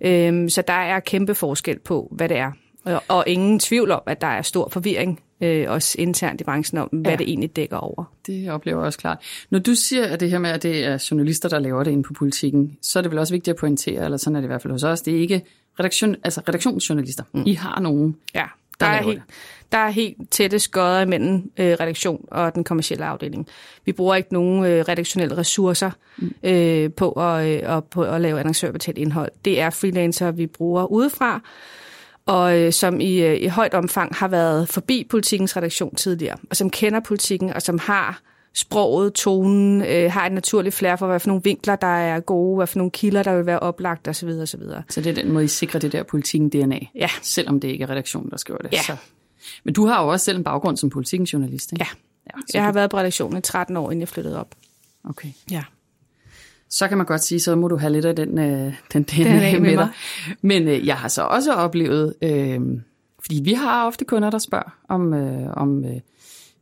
Øhm, 0.00 0.48
så 0.48 0.62
der 0.62 0.72
er 0.72 1.00
kæmpe 1.00 1.34
forskel 1.34 1.78
på, 1.78 2.08
hvad 2.10 2.28
det 2.28 2.36
er. 2.36 2.52
Og, 2.84 3.02
og 3.08 3.24
ingen 3.26 3.58
tvivl 3.58 3.90
om, 3.90 4.02
at 4.06 4.20
der 4.20 4.26
er 4.26 4.42
stor 4.42 4.68
forvirring 4.68 5.20
øh, 5.40 5.70
også 5.70 5.96
internt 5.98 6.40
i 6.40 6.44
branchen 6.44 6.78
om, 6.78 6.88
hvad 6.88 7.12
ja. 7.12 7.16
det 7.16 7.28
egentlig 7.28 7.56
dækker 7.56 7.76
over. 7.76 8.04
Det 8.26 8.50
oplever 8.50 8.78
jeg 8.78 8.86
også 8.86 8.98
klart. 8.98 9.18
Når 9.50 9.58
du 9.58 9.74
siger, 9.74 10.06
at 10.06 10.20
det 10.20 10.30
her 10.30 10.38
med, 10.38 10.50
at 10.50 10.62
det 10.62 10.84
er 10.84 11.08
journalister, 11.10 11.48
der 11.48 11.58
laver 11.58 11.84
det 11.84 11.90
inde 11.90 12.02
på 12.02 12.12
politikken, 12.12 12.78
så 12.82 12.98
er 12.98 13.02
det 13.02 13.10
vel 13.10 13.18
også 13.18 13.34
vigtigt 13.34 13.54
at 13.54 13.60
pointere, 13.60 14.04
eller 14.04 14.16
sådan 14.16 14.36
er 14.36 14.40
det 14.40 14.46
i 14.46 14.52
hvert 14.52 14.62
fald 14.62 14.72
hos 14.72 14.82
os, 14.82 15.02
det 15.02 15.16
er 15.16 15.20
ikke 15.20 15.42
redaktion, 15.80 16.16
altså 16.24 16.40
redaktionsjournalister. 16.48 17.24
Mm. 17.32 17.42
I 17.46 17.52
har 17.52 17.80
nogen, 17.80 18.16
ja, 18.34 18.44
der, 18.86 18.92
der 18.92 18.98
er 18.98 19.02
helt, 19.02 19.22
der 19.72 19.78
er 19.78 19.90
helt 19.90 20.30
tætte 20.30 20.58
skodder 20.58 21.00
imellem 21.00 21.50
øh, 21.56 21.76
redaktion 21.80 22.24
og 22.30 22.54
den 22.54 22.64
kommercielle 22.64 23.04
afdeling. 23.04 23.46
Vi 23.84 23.92
bruger 23.92 24.14
ikke 24.14 24.32
nogen 24.32 24.64
øh, 24.64 24.84
redaktionelle 24.88 25.36
ressourcer 25.36 25.90
mm. 26.18 26.34
øh, 26.42 26.92
på, 26.92 27.10
at, 27.12 27.46
øh, 27.46 27.74
og, 27.74 27.84
på 27.84 28.02
at 28.02 28.20
lave 28.20 28.40
annoncørbetalt 28.40 28.98
indhold. 28.98 29.30
Det 29.44 29.60
er 29.60 29.70
freelancer, 29.70 30.30
vi 30.30 30.46
bruger 30.46 30.84
udefra, 30.84 31.40
og 32.26 32.58
øh, 32.58 32.72
som 32.72 33.00
i, 33.00 33.22
øh, 33.22 33.40
i 33.40 33.46
højt 33.46 33.74
omfang 33.74 34.14
har 34.14 34.28
været 34.28 34.68
forbi 34.68 35.06
politikens 35.10 35.56
redaktion 35.56 35.94
tidligere, 35.94 36.36
og 36.50 36.56
som 36.56 36.70
kender 36.70 37.00
politikken, 37.00 37.52
og 37.52 37.62
som 37.62 37.78
har 37.78 38.20
sproget, 38.54 39.12
tonen, 39.12 39.82
øh, 39.82 40.12
har 40.12 40.26
et 40.26 40.32
naturligt 40.32 40.74
flair 40.74 40.96
for, 40.96 41.06
hvad 41.06 41.20
for 41.20 41.28
nogle 41.28 41.42
vinkler, 41.44 41.76
der 41.76 41.86
er 41.86 42.20
gode, 42.20 42.56
hvad 42.56 42.66
for 42.66 42.78
nogle 42.78 42.90
kilder, 42.90 43.22
der 43.22 43.36
vil 43.36 43.46
være 43.46 43.58
oplagt 43.58 44.08
osv. 44.08 44.28
osv. 44.28 44.62
Så 44.88 45.00
det 45.00 45.06
er 45.06 45.14
den 45.14 45.32
måde, 45.32 45.44
I 45.44 45.48
sikrer 45.48 45.80
det 45.80 45.92
der 45.92 46.02
politikken 46.02 46.48
DNA? 46.48 46.78
Ja. 46.94 47.08
Selvom 47.22 47.60
det 47.60 47.68
ikke 47.68 47.84
er 47.84 47.90
redaktionen, 47.90 48.30
der 48.30 48.36
skriver 48.36 48.58
det? 48.58 48.72
Ja. 48.72 48.82
Så. 48.82 48.96
Men 49.64 49.74
du 49.74 49.86
har 49.86 50.02
jo 50.02 50.08
også 50.08 50.24
selv 50.24 50.38
en 50.38 50.44
baggrund 50.44 50.76
som 50.76 50.90
politikens 50.90 51.32
journalist, 51.32 51.72
ikke? 51.72 51.84
Ja. 51.84 51.88
ja 52.36 52.40
jeg 52.54 52.62
har 52.62 52.70
du... 52.70 52.74
været 52.74 52.90
på 52.90 52.98
redaktionen 52.98 53.38
i 53.38 53.40
13 53.40 53.76
år, 53.76 53.90
inden 53.90 54.00
jeg 54.00 54.08
flyttede 54.08 54.40
op. 54.40 54.54
Okay. 55.04 55.28
Ja. 55.50 55.64
Så 56.70 56.88
kan 56.88 56.96
man 56.96 57.06
godt 57.06 57.24
sige, 57.24 57.40
så 57.40 57.56
må 57.56 57.68
du 57.68 57.76
have 57.76 57.92
lidt 57.92 58.04
af 58.04 58.16
den, 58.16 58.38
øh, 58.38 58.74
den 58.92 59.02
DNA 59.02 59.52
med, 59.52 59.60
med 59.60 59.76
dig. 59.76 59.88
Men 60.42 60.68
øh, 60.68 60.86
jeg 60.86 60.96
har 60.96 61.08
så 61.08 61.22
også 61.22 61.52
oplevet, 61.52 62.14
øh, 62.22 62.60
fordi 63.20 63.40
vi 63.44 63.52
har 63.52 63.86
ofte 63.86 64.04
kunder, 64.04 64.30
der 64.30 64.38
spørger, 64.38 64.78
om, 64.88 65.14
øh, 65.14 65.50
om 65.52 65.84
øh, 65.84 66.00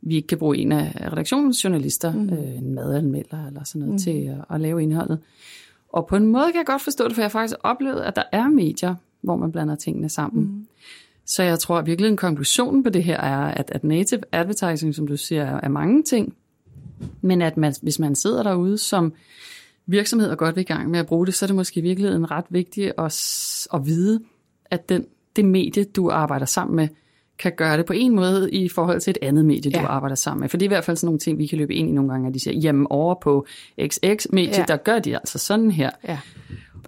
vi 0.02 0.16
ikke 0.16 0.28
kan 0.28 0.38
bruge 0.38 0.58
en 0.58 0.72
af 0.72 1.08
redaktionens 1.12 1.64
journalister, 1.64 2.12
mm. 2.12 2.28
øh, 2.32 2.58
en 2.58 2.74
madanmelder 2.74 3.46
eller 3.46 3.64
sådan 3.64 3.80
noget, 3.80 3.92
mm. 3.92 3.98
til 3.98 4.10
at, 4.10 4.54
at 4.54 4.60
lave 4.60 4.82
indholdet. 4.82 5.18
Og 5.92 6.06
på 6.06 6.16
en 6.16 6.26
måde 6.26 6.44
kan 6.46 6.56
jeg 6.58 6.66
godt 6.66 6.82
forstå 6.82 7.04
det, 7.08 7.14
for 7.14 7.22
jeg 7.22 7.24
har 7.24 7.30
faktisk 7.30 7.56
oplevet, 7.60 8.00
at 8.00 8.16
der 8.16 8.22
er 8.32 8.48
medier, 8.48 8.94
hvor 9.20 9.36
man 9.36 9.52
blander 9.52 9.74
tingene 9.74 10.08
sammen. 10.08 10.44
Mm. 10.44 10.66
Så 11.26 11.42
jeg 11.42 11.58
tror 11.58 11.78
at 11.78 11.86
virkelig 11.86 12.08
en 12.08 12.16
konklusion 12.16 12.82
på 12.82 12.90
det 12.90 13.04
her 13.04 13.16
er, 13.16 13.44
at, 13.44 13.70
at 13.74 13.84
native 13.84 14.20
advertising, 14.32 14.94
som 14.94 15.06
du 15.06 15.16
siger, 15.16 15.60
er 15.62 15.68
mange 15.68 16.02
ting, 16.02 16.34
men 17.20 17.42
at 17.42 17.56
man, 17.56 17.74
hvis 17.82 17.98
man 17.98 18.14
sidder 18.14 18.42
derude 18.42 18.78
som 18.78 19.12
virksomhed 19.86 20.30
og 20.30 20.38
godt 20.38 20.56
vil 20.56 20.62
i 20.62 20.64
gang 20.64 20.90
med 20.90 20.98
at 20.98 21.06
bruge 21.06 21.26
det, 21.26 21.34
så 21.34 21.44
er 21.44 21.46
det 21.46 21.56
måske 21.56 21.80
i 21.80 21.82
virkeligheden 21.82 22.30
ret 22.30 22.44
vigtigt 22.50 22.92
at, 22.98 23.68
at 23.74 23.86
vide, 23.86 24.20
at 24.64 24.88
den, 24.88 25.06
det 25.36 25.44
medie, 25.44 25.84
du 25.84 26.10
arbejder 26.10 26.46
sammen 26.46 26.76
med, 26.76 26.88
kan 27.40 27.52
gøre 27.56 27.76
det 27.76 27.86
på 27.86 27.92
en 27.92 28.14
måde 28.14 28.50
i 28.50 28.68
forhold 28.68 29.00
til 29.00 29.10
et 29.10 29.18
andet 29.22 29.44
medie, 29.44 29.72
du 29.72 29.78
ja. 29.78 29.86
arbejder 29.86 30.16
sammen 30.16 30.40
med. 30.40 30.48
For 30.48 30.56
det 30.56 30.66
er 30.66 30.68
i 30.68 30.74
hvert 30.74 30.84
fald 30.84 30.96
sådan 30.96 31.06
nogle 31.06 31.18
ting, 31.18 31.38
vi 31.38 31.46
kan 31.46 31.58
løbe 31.58 31.74
ind 31.74 31.88
i 31.88 31.92
nogle 31.92 32.10
gange, 32.10 32.28
at 32.28 32.34
de 32.34 32.40
siger, 32.40 32.58
jamen 32.58 32.86
over 32.90 33.14
på 33.22 33.46
XX-medie, 33.80 34.58
ja. 34.58 34.64
der 34.68 34.76
gør 34.76 34.98
de 34.98 35.16
altså 35.16 35.38
sådan 35.38 35.70
her. 35.70 35.90
Ja. 36.08 36.18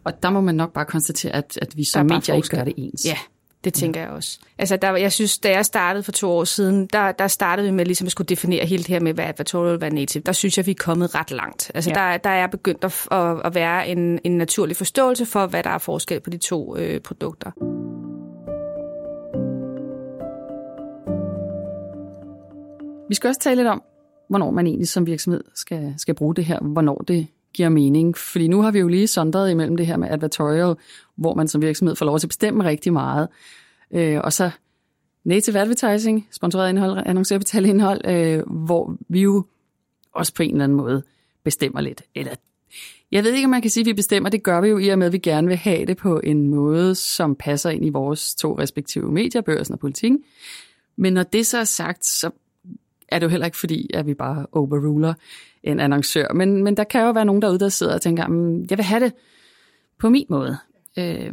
Og 0.04 0.22
der 0.22 0.30
må 0.30 0.40
man 0.40 0.54
nok 0.54 0.72
bare 0.72 0.84
konstatere, 0.84 1.32
at, 1.32 1.58
at 1.62 1.76
vi 1.76 1.84
som 1.84 2.06
medier 2.06 2.34
ikke 2.34 2.48
gør 2.48 2.64
det 2.64 2.74
ens. 2.76 3.06
Ja, 3.06 3.16
det 3.64 3.74
tænker 3.74 4.00
ja. 4.00 4.06
jeg 4.06 4.16
også. 4.16 4.38
Altså, 4.58 4.76
der, 4.76 4.96
jeg 4.96 5.12
synes, 5.12 5.38
da 5.38 5.50
jeg 5.50 5.64
startede 5.64 6.02
for 6.02 6.12
to 6.12 6.30
år 6.30 6.44
siden, 6.44 6.86
der, 6.86 7.12
der 7.12 7.26
startede 7.26 7.66
vi 7.68 7.72
med 7.72 7.84
ligesom 7.84 8.06
at 8.06 8.12
skulle 8.12 8.28
definere 8.28 8.66
helt 8.66 8.86
det 8.86 8.92
her 8.92 9.00
med, 9.00 9.14
hvad 9.14 9.24
advertorial 9.24 9.78
hvad 9.78 9.90
native. 9.90 10.22
Der 10.26 10.32
synes 10.32 10.56
jeg, 10.56 10.66
vi 10.66 10.70
er 10.70 10.74
kommet 10.80 11.14
ret 11.14 11.30
langt. 11.30 11.70
Altså, 11.74 11.90
ja. 11.90 11.94
der, 11.94 12.16
der 12.16 12.30
er 12.30 12.46
begyndt 12.46 12.84
at, 12.84 13.06
at, 13.10 13.40
at 13.44 13.54
være 13.54 13.88
en, 13.88 14.18
en 14.24 14.38
naturlig 14.38 14.76
forståelse 14.76 15.26
for, 15.26 15.46
hvad 15.46 15.62
der 15.62 15.70
er 15.70 15.78
forskel 15.78 16.20
på 16.20 16.30
de 16.30 16.38
to 16.38 16.76
øh, 16.76 17.00
produkter. 17.00 17.50
Vi 23.12 23.16
skal 23.16 23.28
også 23.28 23.40
tale 23.40 23.56
lidt 23.56 23.68
om, 23.68 23.82
hvornår 24.28 24.50
man 24.50 24.66
egentlig 24.66 24.88
som 24.88 25.06
virksomhed 25.06 25.44
skal, 25.54 25.94
skal 25.98 26.14
bruge 26.14 26.34
det 26.34 26.44
her, 26.44 26.60
hvornår 26.60 27.04
det 27.08 27.26
giver 27.54 27.68
mening. 27.68 28.16
Fordi 28.16 28.48
nu 28.48 28.62
har 28.62 28.70
vi 28.70 28.78
jo 28.78 28.88
lige 28.88 29.06
sondret 29.06 29.50
imellem 29.50 29.76
det 29.76 29.86
her 29.86 29.96
med 29.96 30.08
advertorial, 30.10 30.74
hvor 31.16 31.34
man 31.34 31.48
som 31.48 31.62
virksomhed 31.62 31.96
får 31.96 32.06
lov 32.06 32.18
til 32.18 32.26
at 32.26 32.28
bestemme 32.28 32.64
rigtig 32.64 32.92
meget. 32.92 33.28
Øh, 33.90 34.20
og 34.24 34.32
så 34.32 34.50
native 35.24 35.58
advertising, 35.58 36.28
sponsoreret 36.30 36.68
indhold, 36.68 37.02
annoncerbetalt 37.06 37.66
indhold, 37.66 38.00
øh, 38.06 38.42
hvor 38.48 38.96
vi 39.08 39.20
jo 39.20 39.44
også 40.14 40.34
på 40.34 40.42
en 40.42 40.50
eller 40.50 40.64
anden 40.64 40.76
måde 40.76 41.02
bestemmer 41.44 41.80
lidt. 41.80 42.02
Eller 42.14 42.34
jeg 43.10 43.24
ved 43.24 43.32
ikke, 43.32 43.46
om 43.46 43.50
man 43.50 43.62
kan 43.62 43.70
sige, 43.70 43.82
at 43.82 43.86
vi 43.86 43.92
bestemmer. 43.92 44.30
Det 44.30 44.42
gør 44.42 44.60
vi 44.60 44.68
jo 44.68 44.78
i 44.78 44.88
og 44.88 44.98
med, 44.98 45.06
at 45.06 45.12
vi 45.12 45.18
gerne 45.18 45.48
vil 45.48 45.56
have 45.56 45.86
det 45.86 45.96
på 45.96 46.20
en 46.24 46.48
måde, 46.48 46.94
som 46.94 47.34
passer 47.34 47.70
ind 47.70 47.84
i 47.84 47.90
vores 47.90 48.34
to 48.34 48.58
respektive 48.58 49.12
medier, 49.12 49.40
børsen 49.40 49.72
og 49.72 49.80
politikken. 49.80 50.22
Men 50.96 51.12
når 51.12 51.22
det 51.22 51.46
så 51.46 51.58
er 51.58 51.64
sagt, 51.64 52.06
så 52.06 52.30
er 53.12 53.18
det 53.18 53.26
jo 53.26 53.30
heller 53.30 53.46
ikke 53.46 53.58
fordi, 53.58 53.90
at 53.94 54.06
vi 54.06 54.14
bare 54.14 54.46
overruler 54.52 55.14
en 55.62 55.80
annoncør. 55.80 56.32
Men, 56.32 56.64
men 56.64 56.76
der 56.76 56.84
kan 56.84 57.04
jo 57.04 57.10
være 57.10 57.24
nogen 57.24 57.42
derude, 57.42 57.58
der 57.58 57.68
sidder 57.68 57.94
og 57.94 58.02
tænker, 58.02 58.26
mm, 58.26 58.60
jeg 58.70 58.78
vil 58.78 58.84
have 58.84 59.04
det 59.04 59.12
på 59.98 60.08
min 60.08 60.26
måde. 60.28 60.58
Øh, 60.98 61.32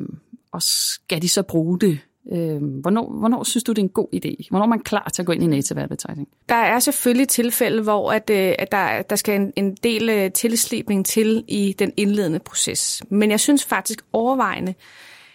og 0.51 0.61
skal 0.61 1.21
de 1.21 1.29
så 1.29 1.43
bruge 1.43 1.79
det? 1.79 1.99
Øh, 2.31 2.63
hvornår, 2.81 3.19
hvornår 3.19 3.43
synes 3.43 3.63
du, 3.63 3.71
det 3.71 3.77
er 3.77 3.83
en 3.83 3.89
god 3.89 4.07
idé? 4.15 4.47
Hvornår 4.49 4.65
er 4.65 4.69
man 4.69 4.79
klar 4.79 5.09
til 5.13 5.21
at 5.21 5.25
gå 5.25 5.31
ind 5.31 5.43
i 5.43 5.47
native 5.47 5.81
advertising? 5.81 6.27
Der 6.49 6.55
er 6.55 6.79
selvfølgelig 6.79 7.27
tilfælde, 7.27 7.81
hvor 7.83 8.11
at, 8.11 8.29
øh, 8.29 8.53
at 8.59 8.71
der, 8.71 9.01
der 9.01 9.15
skal 9.15 9.41
en, 9.41 9.53
en 9.55 9.75
del 9.75 10.09
øh, 10.09 10.31
tilslipning 10.31 11.05
til 11.05 11.43
i 11.47 11.75
den 11.79 11.93
indledende 11.97 12.39
proces. 12.39 13.03
Men 13.09 13.31
jeg 13.31 13.39
synes 13.39 13.65
faktisk 13.65 14.01
overvejende, 14.13 14.73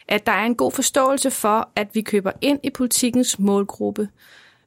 at 0.09 0.27
der 0.27 0.33
er 0.33 0.45
en 0.45 0.55
god 0.55 0.73
forståelse 0.73 1.31
for, 1.31 1.69
at 1.77 1.89
vi 1.95 2.01
køber 2.01 2.33
ind 2.41 2.59
i 2.63 2.71
politikens 2.71 3.39
målgruppe, 3.39 4.09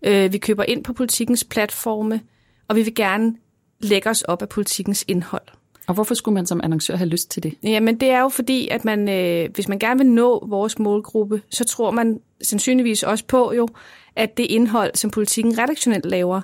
Øh, 0.05 0.33
vi 0.33 0.37
køber 0.37 0.63
ind 0.63 0.83
på 0.83 0.93
politikens 0.93 1.43
platforme, 1.43 2.21
og 2.67 2.75
vi 2.75 2.81
vil 2.81 2.95
gerne 2.95 3.35
lægge 3.79 4.09
os 4.09 4.21
op 4.21 4.41
af 4.41 4.49
politikens 4.49 5.05
indhold. 5.07 5.47
Og 5.87 5.93
hvorfor 5.93 6.15
skulle 6.15 6.33
man 6.33 6.45
som 6.45 6.61
annoncør 6.63 6.95
have 6.95 7.09
lyst 7.09 7.31
til 7.31 7.43
det? 7.43 7.53
Jamen 7.63 7.99
det 7.99 8.09
er 8.09 8.21
jo 8.21 8.29
fordi, 8.29 8.67
at 8.67 8.85
man, 8.85 9.09
øh, 9.09 9.49
hvis 9.53 9.67
man 9.67 9.79
gerne 9.79 9.97
vil 9.99 10.07
nå 10.07 10.47
vores 10.47 10.79
målgruppe, 10.79 11.41
så 11.49 11.65
tror 11.65 11.91
man 11.91 12.19
sandsynligvis 12.41 13.03
også 13.03 13.25
på 13.25 13.53
jo, 13.53 13.67
at 14.15 14.37
det 14.37 14.43
indhold, 14.43 14.95
som 14.95 15.09
politikken 15.09 15.57
redaktionelt 15.57 16.05
laver, 16.05 16.41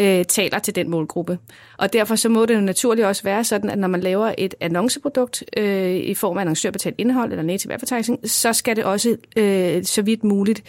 øh, 0.00 0.24
taler 0.24 0.58
til 0.58 0.74
den 0.74 0.90
målgruppe. 0.90 1.38
Og 1.78 1.92
derfor 1.92 2.16
så 2.16 2.28
må 2.28 2.46
det 2.46 2.54
jo 2.54 2.60
naturligt 2.60 3.06
også 3.06 3.22
være 3.22 3.44
sådan, 3.44 3.70
at 3.70 3.78
når 3.78 3.88
man 3.88 4.00
laver 4.00 4.34
et 4.38 4.54
annonceprodukt 4.60 5.44
øh, 5.56 5.96
i 5.96 6.14
form 6.14 6.36
af 6.36 6.40
annoncørbetalt 6.40 6.94
indhold 6.98 7.30
eller 7.30 7.42
native 7.42 7.72
advertising, 7.72 8.30
så 8.30 8.52
skal 8.52 8.76
det 8.76 8.84
også 8.84 9.16
øh, 9.36 9.84
så 9.84 10.02
vidt 10.02 10.24
muligt 10.24 10.62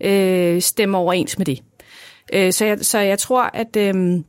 øh, 0.00 0.60
stemme 0.60 0.98
overens 0.98 1.38
med 1.38 1.46
det. 1.46 1.62
Øh, 2.32 2.52
så, 2.52 2.64
jeg, 2.64 2.78
så 2.82 2.98
jeg 2.98 3.18
tror, 3.18 3.42
at, 3.42 3.76
øhm, 3.76 4.14
øh, 4.14 4.20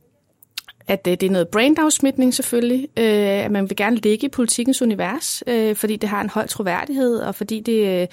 at 0.88 1.04
det 1.04 1.22
er 1.22 1.30
noget 1.30 1.48
brandafsmitning 1.48 2.34
selvfølgelig, 2.34 2.88
øh, 2.96 3.44
at 3.44 3.50
man 3.50 3.70
vil 3.70 3.76
gerne 3.76 3.96
ligge 3.96 4.26
i 4.26 4.30
politikens 4.30 4.82
univers, 4.82 5.42
øh, 5.46 5.76
fordi 5.76 5.96
det 5.96 6.08
har 6.08 6.20
en 6.20 6.30
høj 6.30 6.46
troværdighed, 6.46 7.18
og 7.18 7.34
fordi 7.34 7.60
det 7.60 8.00
øh, 8.02 8.08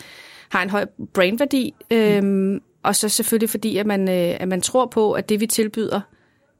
har 0.49 0.63
en 0.63 0.69
høj 0.69 0.85
brandværdi, 1.13 1.73
øh, 1.91 2.23
mm. 2.23 2.61
og 2.83 2.95
så 2.95 3.09
selvfølgelig 3.09 3.49
fordi, 3.49 3.77
at 3.77 3.85
man, 3.85 4.09
øh, 4.09 4.35
at 4.39 4.47
man 4.47 4.61
tror 4.61 4.85
på, 4.85 5.11
at 5.11 5.29
det 5.29 5.39
vi 5.39 5.47
tilbyder, 5.47 6.01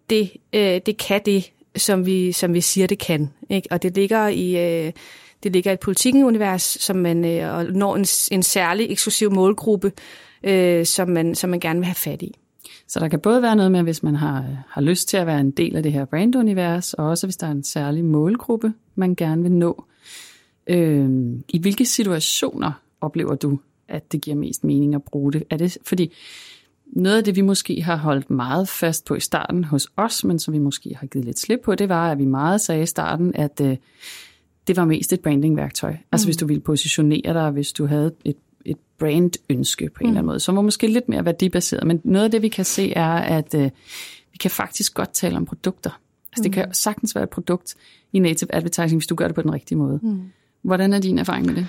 det, 0.10 0.32
øh, 0.54 0.82
det 0.86 0.98
kan 0.98 1.22
det, 1.26 1.52
som 1.76 2.06
vi, 2.06 2.32
som 2.32 2.54
vi 2.54 2.62
siger, 2.62 2.88
det 2.88 3.00
kan. 3.00 3.30
Ikke? 3.50 3.68
Og 3.72 3.84
det 3.84 3.96
ligger 3.96 4.28
i... 4.28 4.86
Øh, 4.86 4.92
det 5.44 5.54
ligger 5.54 5.72
i 5.72 5.74
et 5.74 5.80
politikken-univers, 5.80 6.62
som 6.62 6.96
man 6.96 7.26
øh, 7.26 7.64
når 7.64 7.96
en, 7.96 8.06
en 8.32 8.44
særlig 8.44 8.92
eksklusiv 8.92 9.32
målgruppe, 9.32 9.92
øh, 10.44 10.86
som, 10.86 11.10
man, 11.10 11.36
som 11.36 11.50
man 11.50 11.60
gerne 11.60 11.80
vil 11.80 11.86
have 11.86 11.96
fat 11.96 12.22
i. 12.22 12.36
Så 12.88 13.00
der 13.00 13.08
kan 13.08 13.20
både 13.20 13.42
være 13.42 13.56
noget 13.56 13.72
med, 13.72 13.84
hvis 13.84 14.04
man 14.04 14.16
har, 14.16 14.66
har 14.70 14.82
lyst 14.82 15.08
til 15.08 15.18
at 15.18 15.28
være 15.28 15.40
en 15.40 15.52
del 15.52 15.76
af 15.76 15.84
det 15.84 15.92
her 15.92 16.06
brandunivers, 16.06 16.94
og 16.94 17.06
også 17.06 17.28
hvis 17.28 17.38
der 17.38 17.48
er 17.48 17.52
en 17.52 17.64
særlig 17.64 18.06
målgruppe, 18.06 18.74
man 18.96 19.16
gerne 19.16 19.42
vil 19.42 19.52
nå. 19.52 19.86
Øh, 20.68 21.10
I 21.50 21.60
hvilke 21.60 21.86
situationer 21.86 22.72
oplever 23.02 23.36
du, 23.36 23.60
at 23.88 24.12
det 24.12 24.22
giver 24.22 24.36
mest 24.36 24.64
mening 24.64 24.96
at 24.96 25.04
bruge 25.04 25.34
det? 25.34 25.44
Er 25.50 25.58
det 25.58 25.78
fordi 25.84 26.14
noget 26.86 27.18
af 27.18 27.24
det, 27.24 27.36
vi 27.36 27.42
måske 27.42 27.82
har 27.82 27.96
holdt 27.96 28.30
meget 28.30 28.68
fast 28.68 29.06
på 29.06 29.16
i 29.16 29.20
starten 29.20 29.64
hos 29.64 29.88
os, 29.98 30.24
men 30.24 30.40
som 30.40 30.54
vi 30.54 30.60
måske 30.60 30.96
har 30.96 31.08
givet 31.08 31.26
lidt 31.26 31.40
slip 31.40 31.60
på, 31.66 31.76
det 31.76 31.90
var, 31.90 32.12
at 32.12 32.18
vi 32.18 32.26
meget 32.26 32.62
sagde 32.62 32.84
i 32.84 32.86
starten, 32.86 33.36
at 33.36 33.62
øh, 33.62 33.78
det 34.68 34.78
var 34.78 34.86
mest 34.86 35.14
et 35.14 35.20
brandingværktøj. 35.20 35.90
Altså, 35.90 36.02
mm. 36.02 36.08
Altså 36.12 36.28
hvis 36.28 36.38
du 36.38 36.46
ville 36.46 36.62
positionere 36.62 37.34
dig, 37.34 37.52
hvis 37.52 37.74
du 37.74 37.86
havde 37.86 38.12
et, 38.26 38.36
et 38.66 38.78
brandønske 39.00 39.90
på 39.90 40.00
en 40.00 40.06
mm. 40.06 40.10
eller 40.10 40.20
anden 40.20 40.22
mm. 40.22 40.26
måde, 40.26 40.40
som 40.40 40.56
var 40.56 40.62
måske 40.62 40.88
lidt 40.88 41.10
mere 41.10 41.26
værdibaseret. 41.26 41.88
Men 41.88 42.02
noget 42.04 42.26
af 42.26 42.32
det, 42.32 42.42
vi 42.42 42.48
kan 42.48 42.66
se, 42.66 42.94
er, 42.94 43.10
at 43.14 43.56
øh, 43.56 43.70
vi 44.32 44.38
kan 44.38 44.52
faktisk 44.52 44.94
godt 44.94 45.14
tale 45.14 45.38
om 45.38 45.46
produkter. 45.46 45.90
Altså 46.32 46.40
mm. 46.40 46.44
det 46.44 46.54
kan 46.54 46.74
sagtens 46.74 47.16
være 47.16 47.24
et 47.24 47.30
produkt 47.30 47.76
i 48.14 48.20
native 48.20 48.56
advertising, 48.56 48.98
hvis 49.00 49.08
du 49.08 49.16
gør 49.16 49.28
det 49.28 49.36
på 49.36 49.42
den 49.42 49.54
rigtige 49.54 49.78
måde. 49.78 50.00
Mm. 50.04 50.22
Hvordan 50.62 50.94
er 50.94 51.00
din 51.00 51.20
erfaring 51.20 51.46
med 51.46 51.56
det? 51.56 51.68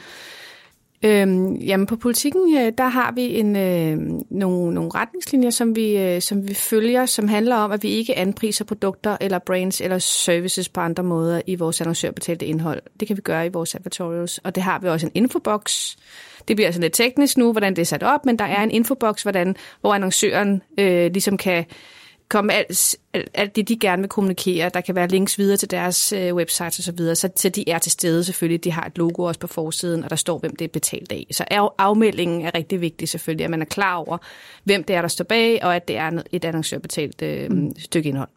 Øhm, 1.03 1.55
jamen 1.55 1.87
på 1.87 1.97
politikken, 1.97 2.57
øh, 2.57 2.73
der 2.79 2.89
har 2.89 3.13
vi 3.13 3.39
en, 3.39 3.57
øh, 3.57 3.99
nogle, 4.31 4.75
nogle 4.75 4.91
retningslinjer, 4.95 5.51
som 5.51 5.77
vi, 5.77 5.97
øh, 5.97 6.23
som 6.23 6.49
vi 6.49 6.55
følger, 6.55 7.07
som 7.07 7.29
handler 7.29 7.57
om, 7.57 7.73
at 7.73 7.83
vi 7.83 7.89
ikke 7.89 8.19
anpriser 8.19 8.65
produkter 8.65 9.17
eller 9.21 9.39
brands 9.39 9.81
eller 9.81 9.99
services 9.99 10.69
på 10.69 10.81
andre 10.81 11.03
måder 11.03 11.41
i 11.47 11.55
vores 11.55 11.81
annoncørbetalte 11.81 12.47
indhold. 12.47 12.83
Det 13.01 13.09
kan 13.09 13.17
vi 13.17 13.23
gøre 13.23 13.47
i 13.47 13.49
vores 13.49 13.75
advertorials, 13.75 14.39
og 14.39 14.55
det 14.55 14.63
har 14.63 14.79
vi 14.79 14.89
også 14.89 15.07
en 15.07 15.13
infobox. 15.15 15.97
Det 16.49 16.57
bliver 16.57 16.69
altså 16.69 16.81
lidt 16.81 16.93
teknisk 16.93 17.37
nu, 17.37 17.53
hvordan 17.53 17.77
det 17.77 17.83
er 17.83 17.87
sat 17.87 18.03
op, 18.03 18.27
men 18.27 18.39
der 18.39 18.45
er 18.45 18.63
en 18.63 18.71
infobox, 18.71 19.23
hvordan, 19.23 19.57
hvor 19.81 19.95
annoncøren 19.95 20.63
øh, 20.79 21.11
ligesom 21.13 21.37
kan 21.37 21.65
komme 22.29 22.53
alt, 22.53 22.97
alt 23.35 23.57
det, 23.57 23.69
de 23.69 23.79
gerne 23.79 24.03
vil 24.03 24.09
kommunikere. 24.09 24.71
Der 24.75 24.81
kan 24.81 24.95
være 24.95 25.09
links 25.09 25.39
videre 25.39 25.57
til 25.57 25.71
deres 25.71 26.13
øh, 26.13 26.35
websites 26.35 26.79
osv., 26.79 26.83
så, 26.83 26.93
videre, 26.93 27.15
så, 27.15 27.29
så 27.37 27.49
de 27.49 27.69
er 27.69 27.79
til 27.79 27.93
stede 27.93 28.25
selvfølgelig. 28.25 28.65
De 28.65 28.73
har 28.73 28.85
et 28.85 28.99
logo 28.99 29.23
også 29.23 29.41
på 29.41 29.47
forsiden, 29.47 30.05
og 30.05 30.11
der 30.11 30.17
står, 30.17 30.39
hvem 30.39 30.57
det 30.57 30.65
er 30.65 30.69
betalt 30.69 31.13
af. 31.13 31.27
Så 31.33 31.45
afmeldingen 31.79 32.47
er 32.47 32.51
rigtig 32.55 32.81
vigtig 32.81 33.09
selvfølgelig, 33.09 33.45
at 33.45 33.51
man 33.51 33.63
er 33.63 33.67
klar 33.67 33.95
over, 33.95 34.19
hvem 34.65 34.85
det 34.85 34.97
er, 34.97 35.01
der 35.01 35.09
står 35.09 35.25
bag, 35.25 35.65
og 35.65 35.77
at 35.77 35.89
det 35.89 35.97
er 35.97 36.23
et 36.33 36.45
annoncørbetalt 36.45 37.23
øh, 37.23 37.53
mm. 37.53 37.79
stykke 37.79 38.09
indhold. 38.09 38.29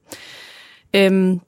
Øhm, 0.94 1.40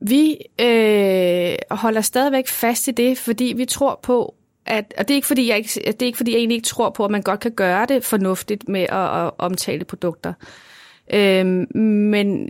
vi 0.00 0.36
øh, 0.60 1.56
holder 1.70 2.00
stadigvæk 2.00 2.48
fast 2.48 2.88
i 2.88 2.90
det, 2.90 3.18
fordi 3.18 3.52
vi 3.56 3.64
tror 3.64 4.00
på, 4.02 4.34
at, 4.70 4.94
og 4.98 5.08
det 5.08 5.14
er 5.14 5.16
ikke 5.16 5.26
fordi, 5.26 5.48
jeg 5.48 5.56
ikke, 5.56 5.68
det 5.86 6.02
er 6.02 6.06
ikke 6.06 6.16
fordi, 6.16 6.30
jeg 6.30 6.38
egentlig 6.38 6.56
ikke 6.56 6.66
tror 6.66 6.90
på, 6.90 7.04
at 7.04 7.10
man 7.10 7.22
godt 7.22 7.40
kan 7.40 7.52
gøre 7.52 7.86
det 7.86 8.04
fornuftigt 8.04 8.68
med 8.68 8.80
at, 8.80 9.24
at 9.24 9.30
omtale 9.38 9.84
produkter. 9.84 10.32
Øhm, 11.14 11.66
men 12.10 12.48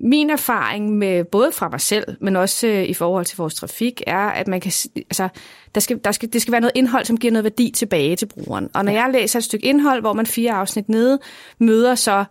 min 0.00 0.30
erfaring 0.30 0.98
med 0.98 1.24
både 1.24 1.52
fra 1.52 1.68
mig 1.68 1.80
selv, 1.80 2.16
men 2.20 2.36
også 2.36 2.66
øh, 2.66 2.84
i 2.84 2.94
forhold 2.94 3.24
til 3.24 3.36
vores 3.36 3.54
trafik, 3.54 4.02
er, 4.06 4.28
at 4.28 4.48
man 4.48 4.60
kan, 4.60 4.72
altså, 4.96 5.28
der 5.74 5.80
skal, 5.80 6.00
der 6.04 6.12
skal, 6.12 6.32
det 6.32 6.42
skal 6.42 6.52
være 6.52 6.60
noget 6.60 6.72
indhold, 6.74 7.04
som 7.04 7.16
giver 7.16 7.32
noget 7.32 7.44
værdi 7.44 7.70
tilbage 7.70 8.16
til 8.16 8.26
brugeren. 8.26 8.68
Og 8.74 8.84
når 8.84 8.92
jeg 8.92 9.10
læser 9.12 9.38
et 9.38 9.44
stykke 9.44 9.66
indhold, 9.66 10.00
hvor 10.00 10.12
man 10.12 10.26
fire 10.26 10.52
afsnit 10.52 10.88
nede 10.88 11.18
møder 11.58 11.94
så 11.94 12.24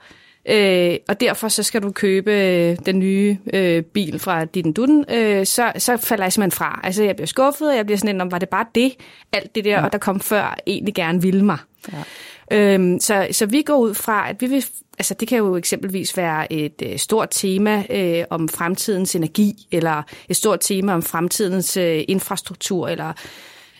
Øh, 0.49 0.97
og 1.07 1.19
derfor 1.19 1.47
så 1.47 1.63
skal 1.63 1.81
du 1.81 1.91
købe 1.91 2.31
øh, 2.31 2.77
den 2.85 2.99
nye 2.99 3.37
øh, 3.53 3.83
bil 3.83 4.19
fra 4.19 4.45
din 4.45 4.73
Duden, 4.73 5.05
øh, 5.09 5.45
så, 5.45 5.71
så 5.77 5.97
falder 5.97 6.23
jeg 6.23 6.33
simpelthen 6.33 6.57
fra. 6.57 6.79
Altså 6.83 7.03
jeg 7.03 7.15
bliver 7.15 7.27
skuffet, 7.27 7.69
og 7.69 7.75
jeg 7.75 7.85
bliver 7.85 7.97
sådan 7.97 8.15
en, 8.15 8.21
om 8.21 8.31
var 8.31 8.39
det 8.39 8.49
bare 8.49 8.65
det, 8.75 8.93
alt 9.33 9.55
det 9.55 9.65
der, 9.65 9.71
ja. 9.71 9.85
og 9.85 9.91
der 9.91 9.97
kom 9.97 10.19
før, 10.19 10.57
egentlig 10.67 10.93
gerne 10.93 11.21
ville 11.21 11.45
mig. 11.45 11.57
Ja. 11.93 12.03
Øhm, 12.51 12.99
så, 12.99 13.27
så 13.31 13.45
vi 13.45 13.61
går 13.61 13.77
ud 13.77 13.93
fra, 13.93 14.29
at 14.29 14.41
vi 14.41 14.45
vil, 14.45 14.65
altså 14.99 15.13
det 15.13 15.27
kan 15.27 15.37
jo 15.37 15.55
eksempelvis 15.55 16.17
være 16.17 16.53
et 16.53 16.81
øh, 16.83 16.97
stort 16.97 17.27
tema 17.31 17.83
øh, 17.89 18.23
om 18.29 18.49
fremtidens 18.49 19.15
energi, 19.15 19.67
eller 19.71 20.03
et 20.29 20.35
stort 20.35 20.59
tema 20.61 20.93
om 20.93 21.01
fremtidens 21.01 21.77
øh, 21.77 22.03
infrastruktur, 22.07 22.87
eller 22.87 23.13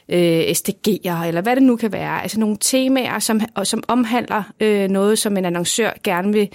øh, 0.09 0.41
SDG'er, 0.41 1.25
eller 1.25 1.41
hvad 1.41 1.55
det 1.55 1.63
nu 1.63 1.75
kan 1.75 1.91
være. 1.91 2.21
Altså 2.21 2.39
nogle 2.39 2.57
temaer, 2.61 3.19
som, 3.19 3.41
som 3.63 3.83
omhandler 3.87 4.43
øh, 4.59 4.89
noget, 4.89 5.19
som 5.19 5.37
en 5.37 5.45
annoncør 5.45 5.91
gerne 6.03 6.33
vil 6.33 6.49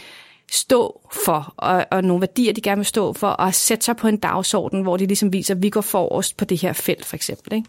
stå 0.53 1.01
for, 1.25 1.55
og, 1.57 1.87
og 1.91 2.05
nogle 2.05 2.21
værdier, 2.21 2.53
de 2.53 2.61
gerne 2.61 2.79
vil 2.79 2.87
stå 2.87 3.13
for, 3.13 3.29
og 3.29 3.55
sætte 3.55 3.85
sig 3.85 3.97
på 3.97 4.09
en 4.09 4.17
dagsorden, 4.17 4.83
hvor 4.83 4.97
de 4.97 5.07
ligesom 5.07 5.33
viser, 5.33 5.55
at 5.55 5.63
vi 5.63 5.71
går 5.71 5.81
forrest 5.81 6.37
på 6.37 6.45
det 6.45 6.61
her 6.61 6.73
felt, 6.73 7.05
for 7.05 7.17
eksempel. 7.17 7.53
Ikke? 7.55 7.69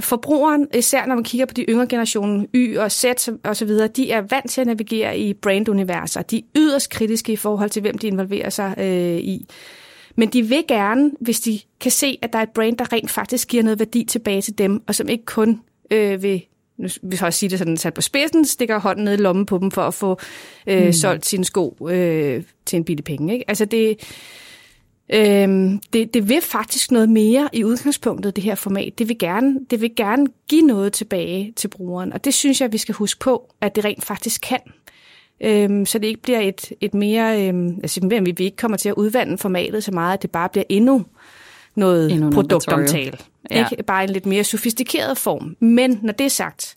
Forbrugeren, 0.00 0.68
især 0.74 1.06
når 1.06 1.14
man 1.14 1.24
kigger 1.24 1.46
på 1.46 1.54
de 1.54 1.62
yngre 1.62 1.86
generationer, 1.86 2.44
Y 2.54 2.76
og 2.76 2.92
Z 2.92 3.04
og 3.44 3.56
så 3.56 3.64
videre, 3.64 3.88
de 3.88 4.10
er 4.10 4.20
vant 4.20 4.50
til 4.50 4.60
at 4.60 4.66
navigere 4.66 5.18
i 5.18 5.32
branduniverser. 5.32 6.22
De 6.22 6.38
er 6.38 6.42
yderst 6.56 6.90
kritiske 6.90 7.32
i 7.32 7.36
forhold 7.36 7.70
til, 7.70 7.82
hvem 7.82 7.98
de 7.98 8.06
involverer 8.06 8.50
sig 8.50 8.74
øh, 8.78 9.16
i. 9.16 9.46
Men 10.16 10.28
de 10.28 10.42
vil 10.42 10.64
gerne, 10.68 11.10
hvis 11.20 11.40
de 11.40 11.60
kan 11.80 11.90
se, 11.90 12.18
at 12.22 12.32
der 12.32 12.38
er 12.38 12.42
et 12.42 12.50
brand, 12.50 12.76
der 12.76 12.92
rent 12.92 13.10
faktisk 13.10 13.48
giver 13.48 13.62
noget 13.62 13.78
værdi 13.78 14.04
tilbage 14.04 14.42
til 14.42 14.58
dem, 14.58 14.82
og 14.86 14.94
som 14.94 15.08
ikke 15.08 15.24
kun 15.24 15.60
øh, 15.90 16.22
vil 16.22 16.42
nu 16.76 16.88
vil 17.02 17.18
jeg 17.22 17.34
sige 17.34 17.50
det 17.50 17.58
sådan 17.58 17.76
sat 17.76 17.94
på 17.94 18.00
spidsen, 18.00 18.44
stikker 18.44 18.78
hånden 18.78 19.04
ned 19.04 19.12
i 19.12 19.16
lommen 19.16 19.46
på 19.46 19.58
dem 19.58 19.70
for 19.70 19.82
at 19.82 19.94
få 19.94 20.20
øh, 20.66 20.86
mm. 20.86 20.92
solgt 20.92 21.26
sine 21.26 21.44
sko 21.44 21.88
øh, 21.90 22.42
til 22.66 22.76
en 22.76 22.84
billig 22.84 23.04
penge. 23.04 23.32
Ikke? 23.32 23.44
Altså 23.48 23.64
det, 23.64 23.96
øh, 25.14 25.72
det, 25.92 26.14
det 26.14 26.28
vil 26.28 26.40
faktisk 26.42 26.90
noget 26.90 27.08
mere 27.08 27.48
i 27.52 27.64
udgangspunktet, 27.64 28.36
det 28.36 28.44
her 28.44 28.54
format. 28.54 28.98
Det 28.98 29.08
vil, 29.08 29.18
gerne, 29.18 29.60
det 29.70 29.80
vil 29.80 29.96
gerne 29.96 30.26
give 30.48 30.62
noget 30.62 30.92
tilbage 30.92 31.52
til 31.56 31.68
brugeren, 31.68 32.12
og 32.12 32.24
det 32.24 32.34
synes 32.34 32.60
jeg, 32.60 32.72
vi 32.72 32.78
skal 32.78 32.94
huske 32.94 33.20
på, 33.20 33.54
at 33.60 33.76
det 33.76 33.84
rent 33.84 34.04
faktisk 34.04 34.40
kan 34.40 34.60
øhm, 35.40 35.86
så 35.86 35.98
det 35.98 36.06
ikke 36.06 36.22
bliver 36.22 36.40
et, 36.40 36.72
et 36.80 36.94
mere, 36.94 37.48
øhm, 37.48 37.78
altså 37.82 38.22
vi 38.36 38.44
ikke 38.44 38.56
kommer 38.56 38.76
til 38.76 38.88
at 38.88 38.94
udvande 38.94 39.38
formatet 39.38 39.84
så 39.84 39.92
meget, 39.92 40.14
at 40.14 40.22
det 40.22 40.30
bare 40.30 40.48
bliver 40.48 40.64
endnu 40.68 41.04
noget 41.74 42.12
endnu 42.12 42.30
produktomtale. 42.30 43.18
Ja. 43.50 43.68
Ikke? 43.70 43.82
Bare 43.82 44.04
en 44.04 44.10
lidt 44.10 44.26
mere 44.26 44.44
sofistikeret 44.44 45.18
form. 45.18 45.56
Men 45.60 46.00
når 46.02 46.12
det 46.12 46.24
er 46.24 46.30
sagt, 46.30 46.76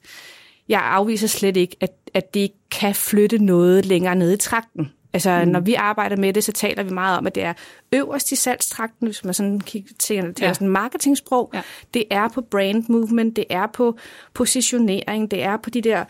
jeg 0.70 0.82
afviser 0.82 1.28
slet 1.28 1.58
ikke, 1.58 1.76
at, 1.82 1.92
at 2.14 2.34
det 2.34 2.52
kan 2.72 2.96
flytte 2.96 3.38
noget 3.38 3.86
længere 3.86 4.16
ned 4.16 4.34
i 4.34 4.38
trakten. 4.38 4.92
Altså, 5.14 5.42
mm. 5.46 5.52
når 5.52 5.60
vi 5.60 5.74
arbejder 5.74 6.16
med 6.16 6.34
det, 6.34 6.44
så 6.44 6.52
taler 6.52 6.84
vi 6.84 6.94
meget 6.94 7.18
om, 7.18 7.28
at 7.28 7.36
det 7.36 7.44
er 7.44 7.54
øverst 7.92 8.32
i 8.32 8.36
salgstrakten, 8.36 9.08
hvis 9.08 9.26
man 9.26 9.34
sådan 9.34 9.60
kigger 9.60 9.90
til 10.00 10.34
ja. 10.42 10.54
sådan 10.54 10.68
marketingsprog. 10.68 11.52
Ja. 11.54 11.62
Det 11.94 12.04
er 12.12 12.28
på 12.28 12.42
brand 12.42 12.86
movement, 12.90 13.36
det 13.36 13.46
er 13.50 13.68
på 13.68 13.98
positionering, 14.34 15.32
det 15.32 15.44
er 15.44 15.58
på 15.58 15.70
de 15.70 15.82
der 15.82 16.04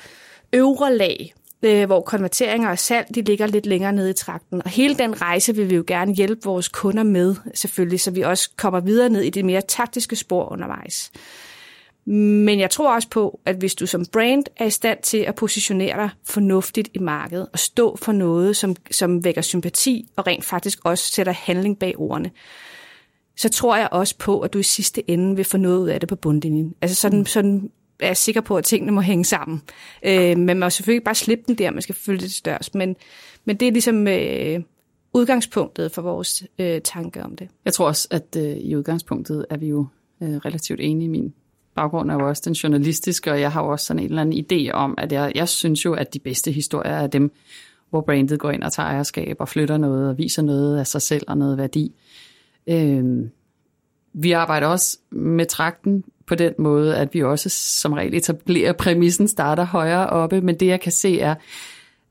øvre 0.53 0.97
lag, 0.97 1.33
øh, 1.63 1.85
hvor 1.85 2.01
konverteringer 2.01 2.69
og 2.69 2.79
salg 2.79 3.15
de 3.15 3.21
ligger 3.21 3.47
lidt 3.47 3.65
længere 3.65 3.93
nede 3.93 4.09
i 4.09 4.13
trakten. 4.13 4.61
Og 4.65 4.69
hele 4.69 4.95
den 4.95 5.21
rejse 5.21 5.55
vil 5.55 5.69
vi 5.69 5.75
jo 5.75 5.83
gerne 5.87 6.15
hjælpe 6.15 6.41
vores 6.43 6.67
kunder 6.67 7.03
med, 7.03 7.35
selvfølgelig, 7.53 7.99
så 7.99 8.11
vi 8.11 8.21
også 8.21 8.49
kommer 8.57 8.79
videre 8.79 9.09
ned 9.09 9.21
i 9.21 9.29
det 9.29 9.45
mere 9.45 9.61
taktiske 9.61 10.15
spor 10.15 10.51
undervejs. 10.51 11.11
Men 12.05 12.59
jeg 12.59 12.69
tror 12.69 12.93
også 12.93 13.09
på, 13.09 13.39
at 13.45 13.55
hvis 13.55 13.75
du 13.75 13.85
som 13.85 14.05
brand 14.05 14.43
er 14.57 14.65
i 14.65 14.69
stand 14.69 14.99
til 15.01 15.17
at 15.17 15.35
positionere 15.35 15.97
dig 15.97 16.09
fornuftigt 16.25 16.89
i 16.93 16.99
markedet 16.99 17.47
og 17.53 17.59
stå 17.59 17.95
for 17.95 18.11
noget, 18.11 18.55
som, 18.55 18.75
som 18.91 19.23
vækker 19.23 19.41
sympati 19.41 20.07
og 20.15 20.27
rent 20.27 20.45
faktisk 20.45 20.79
også 20.83 21.11
sætter 21.11 21.33
handling 21.33 21.79
bag 21.79 21.93
ordene, 21.97 22.31
så 23.37 23.49
tror 23.49 23.77
jeg 23.77 23.89
også 23.91 24.15
på, 24.17 24.39
at 24.39 24.53
du 24.53 24.59
i 24.59 24.63
sidste 24.63 25.09
ende 25.09 25.35
vil 25.35 25.45
få 25.45 25.57
noget 25.57 25.77
ud 25.77 25.89
af 25.89 25.99
det 25.99 26.09
på 26.09 26.15
bundlinjen. 26.15 26.75
Altså 26.81 26.95
sådan, 26.95 27.25
sådan 27.25 27.71
er 27.99 28.13
sikker 28.13 28.41
på, 28.41 28.57
at 28.57 28.63
tingene 28.63 28.91
må 28.91 29.01
hænge 29.01 29.25
sammen. 29.25 29.61
Øh, 30.05 30.37
men 30.37 30.45
man 30.45 30.59
må 30.59 30.69
selvfølgelig 30.69 31.03
bare 31.03 31.15
slippe 31.15 31.43
den 31.47 31.55
der, 31.55 31.71
man 31.71 31.81
skal 31.81 31.95
følge 31.95 32.19
det 32.19 32.31
størst. 32.31 32.75
Men, 32.75 32.95
men 33.45 33.55
det 33.55 33.67
er 33.67 33.71
ligesom 33.71 34.07
øh, 34.07 34.59
udgangspunktet 35.13 35.91
for 35.91 36.01
vores 36.01 36.43
øh, 36.59 36.81
tanke 36.81 37.23
om 37.23 37.35
det. 37.35 37.47
Jeg 37.65 37.73
tror 37.73 37.87
også, 37.87 38.07
at 38.11 38.35
øh, 38.37 38.57
i 38.57 38.75
udgangspunktet 38.75 39.45
er 39.49 39.57
vi 39.57 39.67
jo 39.67 39.87
øh, 40.23 40.35
relativt 40.35 40.79
enige. 40.81 41.09
Min 41.09 41.33
baggrund 41.75 42.11
er 42.11 42.15
jo 42.15 42.27
også 42.27 42.41
den 42.45 42.53
journalistiske, 42.53 43.31
og 43.31 43.41
jeg 43.41 43.51
har 43.51 43.63
jo 43.63 43.71
også 43.71 43.85
sådan 43.85 44.03
en 44.03 44.09
eller 44.09 44.21
anden 44.21 44.45
idé 44.45 44.71
om, 44.71 44.95
at 44.97 45.11
jeg, 45.11 45.31
jeg 45.35 45.49
synes 45.49 45.85
jo, 45.85 45.93
at 45.93 46.13
de 46.13 46.19
bedste 46.19 46.51
historier 46.51 46.93
er 46.93 47.07
dem, 47.07 47.31
hvor 47.89 48.01
brandet 48.01 48.39
går 48.39 48.51
ind 48.51 48.63
og 48.63 48.71
tager 48.71 48.89
ejerskab 48.89 49.35
og 49.39 49.49
flytter 49.49 49.77
noget 49.77 50.09
og 50.09 50.17
viser 50.17 50.41
noget 50.41 50.79
af 50.79 50.87
sig 50.87 51.01
selv 51.01 51.23
og 51.27 51.37
noget 51.37 51.57
værdi. 51.57 51.95
Øh, 52.67 53.29
vi 54.13 54.31
arbejder 54.31 54.67
også 54.67 54.97
med 55.11 55.45
trakten 55.45 56.03
på 56.25 56.35
den 56.35 56.53
måde, 56.57 56.97
at 56.97 57.13
vi 57.13 57.23
også 57.23 57.49
som 57.49 57.93
regel 57.93 58.13
etablerer 58.13 58.73
præmissen, 58.73 59.27
starter 59.27 59.63
højere 59.63 60.07
oppe, 60.07 60.41
men 60.41 60.55
det 60.55 60.65
jeg 60.65 60.81
kan 60.81 60.91
se 60.91 61.19
er, 61.19 61.35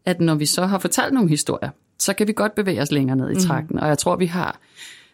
at 0.04 0.20
når 0.20 0.34
vi 0.34 0.46
så 0.46 0.66
har 0.66 0.78
fortalt 0.78 1.14
nogle 1.14 1.28
historier, 1.28 1.70
så 1.98 2.14
kan 2.14 2.26
vi 2.26 2.32
godt 2.32 2.54
bevæge 2.54 2.82
os 2.82 2.92
længere 2.92 3.16
ned 3.16 3.30
i 3.30 3.32
mhm. 3.32 3.40
trakten, 3.40 3.76
mm. 3.76 3.82
og 3.82 3.88
jeg 3.88 3.98
tror, 3.98 4.16
vi 4.16 4.26
har, 4.26 4.60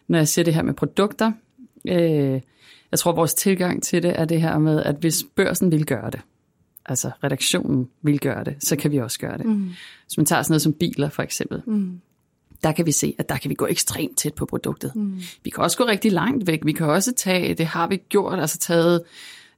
når 0.09 0.19
jeg 0.19 0.29
siger 0.29 0.45
det 0.45 0.55
her 0.55 0.63
med 0.63 0.75
produkter, 0.75 1.33
øh, 1.89 2.41
jeg 2.91 2.99
tror, 2.99 3.13
vores 3.13 3.35
tilgang 3.35 3.83
til 3.83 4.03
det 4.03 4.21
er 4.21 4.25
det 4.25 4.41
her 4.41 4.59
med, 4.59 4.83
at 4.83 4.97
hvis 5.01 5.25
børsen 5.37 5.73
vil 5.73 5.87
gøre 5.87 6.11
det, 6.11 6.21
altså 6.87 7.11
redaktionen 7.25 7.89
vil 8.03 8.21
gøre 8.21 8.45
det, 8.45 8.57
så 8.61 8.77
kan 8.77 8.91
vi 8.91 8.99
også 8.99 9.19
gøre 9.19 9.39
det. 9.39 9.47
Mm. 9.47 9.71
Hvis 10.07 10.17
man 10.17 10.27
tager 10.27 10.43
sådan 10.43 10.53
noget 10.53 10.63
som 10.63 10.73
biler 10.73 11.09
for 11.09 11.23
eksempel, 11.23 11.63
mm. 11.67 12.01
Der 12.65 12.73
kan 12.73 12.87
vi 12.87 12.93
se, 12.93 13.15
at 13.19 13.29
der 13.29 13.37
kan 13.37 13.49
vi 13.49 13.55
gå 13.55 13.67
ekstremt 13.67 14.19
tæt 14.19 14.35
på 14.35 14.47
produktet. 14.47 14.97
Mm. 14.97 15.21
Vi 15.45 15.51
kan 15.51 15.65
også 15.65 15.77
gå 15.77 15.85
rigtig 15.85 16.13
langt 16.13 16.47
væk. 16.47 16.61
Vi 16.65 16.73
kan 16.73 16.87
også 16.87 17.13
tage, 17.13 17.55
det 17.55 17.67
har 17.67 17.87
vi 17.89 17.97
gjort, 17.97 18.41
altså 18.41 18.59
taget 18.59 19.03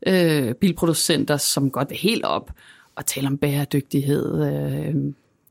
øh, 0.07 0.55
bilproducenter, 0.55 1.37
som 1.37 1.71
godt 1.71 1.91
vil 1.91 1.99
helt 1.99 2.25
op 2.25 2.51
og 2.95 3.07
tale 3.07 3.27
om 3.27 3.39
bæredygtighed, 3.39 4.45
øh, 4.45 4.95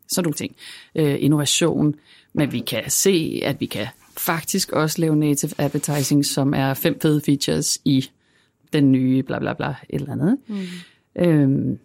sådan 0.08 0.24
nogle 0.24 0.34
ting, 0.34 0.56
øh, 0.96 1.16
innovation. 1.20 1.96
Men 2.34 2.52
vi 2.52 2.60
kan 2.60 2.84
se, 2.90 3.42
at 3.44 3.62
vi 3.62 3.66
kan 3.66 3.88
faktisk 4.18 4.72
også 4.72 5.02
lave 5.02 5.16
native 5.16 5.52
advertising, 5.58 6.26
som 6.26 6.54
er 6.54 6.74
fem 6.74 7.00
fede 7.02 7.22
features 7.26 7.80
i 7.86 8.10
den 8.74 8.92
nye 8.92 9.24
bla 9.24 9.40
bla 9.40 9.54
bla 9.54 9.76
et 9.90 10.02
eller 10.02 10.12
andet. 10.12 10.38
Mm. 10.48 10.66
Øhm, 11.16 11.80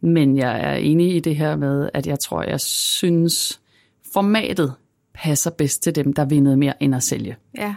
men 0.00 0.36
jeg 0.36 0.60
er 0.60 0.74
enig 0.74 1.16
i 1.16 1.20
det 1.20 1.36
her 1.36 1.56
med, 1.56 1.90
at 1.94 2.06
jeg 2.06 2.18
tror, 2.18 2.42
jeg 2.42 2.60
synes, 2.60 3.60
formatet 4.12 4.74
passer 5.16 5.50
bedst 5.50 5.82
til 5.82 5.94
dem, 5.94 6.12
der 6.12 6.24
vil 6.24 6.42
noget 6.42 6.58
mere 6.58 6.82
end 6.82 6.94
at 6.94 7.02
sælge. 7.02 7.36
Ja. 7.58 7.74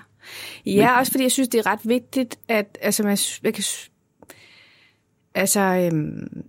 Ja, 0.66 0.92
Men, 0.92 1.00
også 1.00 1.12
fordi 1.12 1.24
jeg 1.24 1.32
synes, 1.32 1.50
det 1.50 1.60
er 1.60 1.66
ret 1.66 1.80
vigtigt, 1.84 2.40
at 2.48 2.78
altså, 2.82 3.04
man, 3.04 3.18
jeg 3.44 3.54
kan, 3.54 3.64
altså, 5.36 5.60
øhm, 5.60 6.44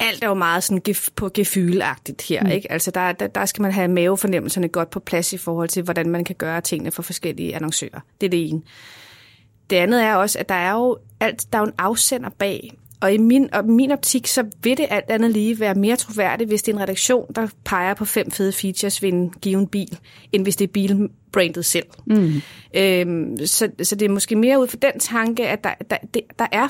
alt 0.00 0.24
er 0.24 0.28
jo 0.28 0.34
meget 0.34 0.64
sådan 0.64 0.82
gef, 0.84 1.08
på 1.16 1.30
gefylagtigt 1.34 2.22
her, 2.22 2.44
mm. 2.44 2.50
ikke? 2.50 2.72
Altså 2.72 2.90
der, 2.90 3.12
der, 3.12 3.26
der 3.26 3.46
skal 3.46 3.62
man 3.62 3.72
have 3.72 3.88
mavefornemmelserne 3.88 4.68
godt 4.68 4.90
på 4.90 5.00
plads 5.00 5.32
i 5.32 5.36
forhold 5.36 5.68
til, 5.68 5.82
hvordan 5.82 6.10
man 6.10 6.24
kan 6.24 6.36
gøre 6.36 6.60
tingene 6.60 6.90
for 6.90 7.02
forskellige 7.02 7.54
annoncører. 7.54 8.00
Det 8.20 8.26
er 8.26 8.30
det 8.30 8.48
ene. 8.48 8.62
Det 9.70 9.76
andet 9.76 10.04
er 10.04 10.14
også, 10.14 10.38
at 10.38 10.48
der 10.48 10.54
er 10.54 10.72
jo, 10.72 10.98
alt, 11.20 11.52
der 11.52 11.58
er 11.58 11.62
jo 11.62 11.66
en 11.66 11.74
afsender 11.78 12.30
bag. 12.38 12.78
Og 13.00 13.14
i 13.14 13.18
min, 13.18 13.54
og 13.54 13.64
min 13.64 13.90
optik, 13.92 14.26
så 14.26 14.44
vil 14.62 14.76
det 14.76 14.86
alt 14.90 15.10
andet 15.10 15.30
lige 15.30 15.60
være 15.60 15.74
mere 15.74 15.96
troværdigt, 15.96 16.50
hvis 16.50 16.62
det 16.62 16.72
er 16.72 16.76
en 16.76 16.82
redaktion, 16.82 17.26
der 17.34 17.48
peger 17.64 17.94
på 17.94 18.04
fem 18.04 18.30
fede 18.30 18.52
features 18.52 19.02
ved 19.02 19.12
en 19.12 19.30
given 19.30 19.66
bil, 19.66 19.98
end 20.32 20.42
hvis 20.42 20.56
det 20.56 20.68
er 20.68 20.72
bilbrandet 20.72 21.64
selv. 21.64 21.86
Mm. 22.06 22.32
Øhm, 22.74 23.46
så, 23.46 23.70
så 23.82 23.94
det 23.94 24.06
er 24.06 24.12
måske 24.12 24.36
mere 24.36 24.60
ud 24.60 24.66
for 24.66 24.76
den 24.76 25.00
tanke, 25.00 25.48
at 25.48 25.64
der, 25.64 25.74
der, 25.90 25.96
det, 26.14 26.22
der 26.38 26.46
er 26.52 26.68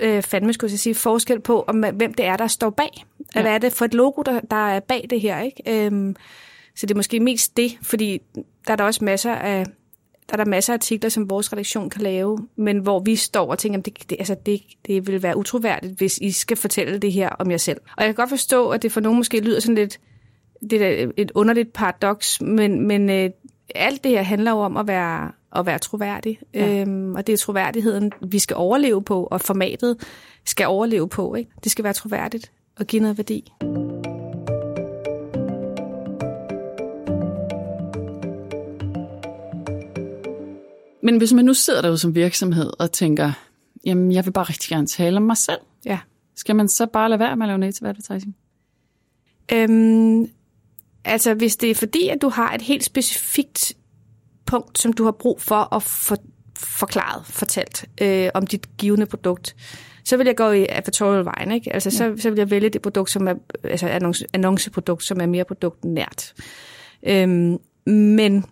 øh, 0.00 0.22
fandme, 0.22 0.52
skulle 0.52 0.72
jeg 0.72 0.78
sige, 0.78 0.94
forskel 0.94 1.40
på, 1.40 1.64
om, 1.68 1.84
hvem 1.94 2.14
det 2.14 2.26
er, 2.26 2.36
der 2.36 2.46
står 2.46 2.70
bag. 2.70 3.04
Ja. 3.34 3.42
Hvad 3.42 3.52
er 3.52 3.58
det 3.58 3.72
for 3.72 3.84
et 3.84 3.94
logo, 3.94 4.22
der, 4.22 4.40
der 4.40 4.68
er 4.68 4.80
bag 4.80 5.06
det 5.10 5.20
her? 5.20 5.40
Ikke? 5.40 5.86
Øhm, 5.86 6.16
så 6.76 6.86
det 6.86 6.90
er 6.90 6.96
måske 6.96 7.20
mest 7.20 7.56
det, 7.56 7.78
fordi 7.82 8.20
der 8.66 8.72
er 8.72 8.76
der 8.76 8.84
også 8.84 9.04
masser 9.04 9.34
af 9.34 9.64
der 10.28 10.32
er 10.38 10.44
der 10.44 10.50
masser 10.50 10.72
af 10.72 10.76
artikler, 10.76 11.10
som 11.10 11.30
vores 11.30 11.52
redaktion 11.52 11.90
kan 11.90 12.02
lave, 12.02 12.38
men 12.56 12.78
hvor 12.78 13.00
vi 13.00 13.16
står 13.16 13.50
og 13.50 13.58
tænker, 13.58 13.78
at 13.78 13.84
det, 13.84 14.10
det, 14.10 14.16
altså 14.18 14.36
det, 14.46 14.60
det 14.86 15.06
vil 15.06 15.22
være 15.22 15.36
utroværdigt, 15.36 15.98
hvis 15.98 16.18
I 16.18 16.30
skal 16.30 16.56
fortælle 16.56 16.98
det 16.98 17.12
her 17.12 17.28
om 17.28 17.50
jer 17.50 17.56
selv. 17.56 17.80
Og 17.96 18.04
jeg 18.04 18.06
kan 18.06 18.14
godt 18.14 18.30
forstå, 18.30 18.68
at 18.68 18.82
det 18.82 18.92
for 18.92 19.00
nogen 19.00 19.16
måske 19.16 19.40
lyder 19.40 19.60
sådan 19.60 19.74
lidt 19.74 20.00
det 20.70 21.02
er 21.02 21.10
et 21.16 21.32
underligt 21.34 21.72
paradoks, 21.72 22.40
men, 22.40 22.86
men 22.86 23.10
øh, 23.10 23.30
alt 23.74 24.04
det 24.04 24.12
her 24.12 24.22
handler 24.22 24.50
jo 24.50 24.58
om 24.58 24.76
at 24.76 24.86
være, 24.86 25.32
at 25.56 25.66
være 25.66 25.78
troværdig. 25.78 26.40
Ja. 26.54 26.80
Øhm, 26.80 27.14
og 27.14 27.26
det 27.26 27.32
er 27.32 27.36
troværdigheden, 27.36 28.12
vi 28.22 28.38
skal 28.38 28.56
overleve 28.56 29.02
på, 29.02 29.24
og 29.24 29.40
formatet 29.40 29.96
skal 30.46 30.66
overleve 30.66 31.08
på. 31.08 31.34
Ikke? 31.34 31.50
Det 31.64 31.72
skal 31.72 31.84
være 31.84 31.92
troværdigt 31.92 32.52
og 32.78 32.86
give 32.86 33.02
noget 33.02 33.18
værdi. 33.18 33.52
Men 41.08 41.18
hvis 41.18 41.32
man 41.32 41.44
nu 41.44 41.54
sidder 41.54 41.82
derude 41.82 41.98
som 41.98 42.14
virksomhed 42.14 42.70
og 42.78 42.92
tænker, 42.92 43.32
jamen 43.86 44.12
jeg 44.12 44.24
vil 44.24 44.30
bare 44.30 44.44
rigtig 44.44 44.68
gerne 44.68 44.86
tale 44.86 45.16
om 45.16 45.22
mig 45.22 45.36
selv. 45.36 45.58
Ja. 45.84 45.98
Skal 46.36 46.56
man 46.56 46.68
så 46.68 46.86
bare 46.86 47.08
lade 47.08 47.18
være 47.18 47.36
med 47.36 47.46
at 47.46 47.48
lave 47.48 47.58
native 47.58 47.88
advertising? 47.88 48.36
Øhm, 49.52 50.30
altså 51.04 51.34
hvis 51.34 51.56
det 51.56 51.70
er 51.70 51.74
fordi, 51.74 52.08
at 52.08 52.22
du 52.22 52.28
har 52.28 52.54
et 52.54 52.62
helt 52.62 52.84
specifikt 52.84 53.76
punkt, 54.46 54.78
som 54.78 54.92
du 54.92 55.04
har 55.04 55.10
brug 55.10 55.40
for 55.40 55.74
at 55.74 55.82
få 55.82 56.16
forklaret, 56.56 57.26
fortalt 57.26 57.84
øh, 58.02 58.30
om 58.34 58.46
dit 58.46 58.76
givende 58.76 59.06
produkt, 59.06 59.56
så 60.04 60.16
vil 60.16 60.26
jeg 60.26 60.36
gå 60.36 60.50
i 60.50 60.66
advertorial 60.68 61.24
vejen, 61.24 61.52
ikke? 61.52 61.72
Altså, 61.72 61.88
ja. 61.88 62.16
så, 62.16 62.22
så 62.22 62.30
vil 62.30 62.38
jeg 62.38 62.50
vælge 62.50 62.68
det 62.68 62.82
produkt, 62.82 63.10
som 63.10 63.28
er, 63.28 63.34
altså 63.64 63.88
annonce, 63.88 64.26
annonceprodukt, 64.32 65.04
som 65.04 65.20
er 65.20 65.26
mere 65.26 65.44
produktnært. 65.44 66.34
Øhm, 67.02 67.58
men 67.86 68.44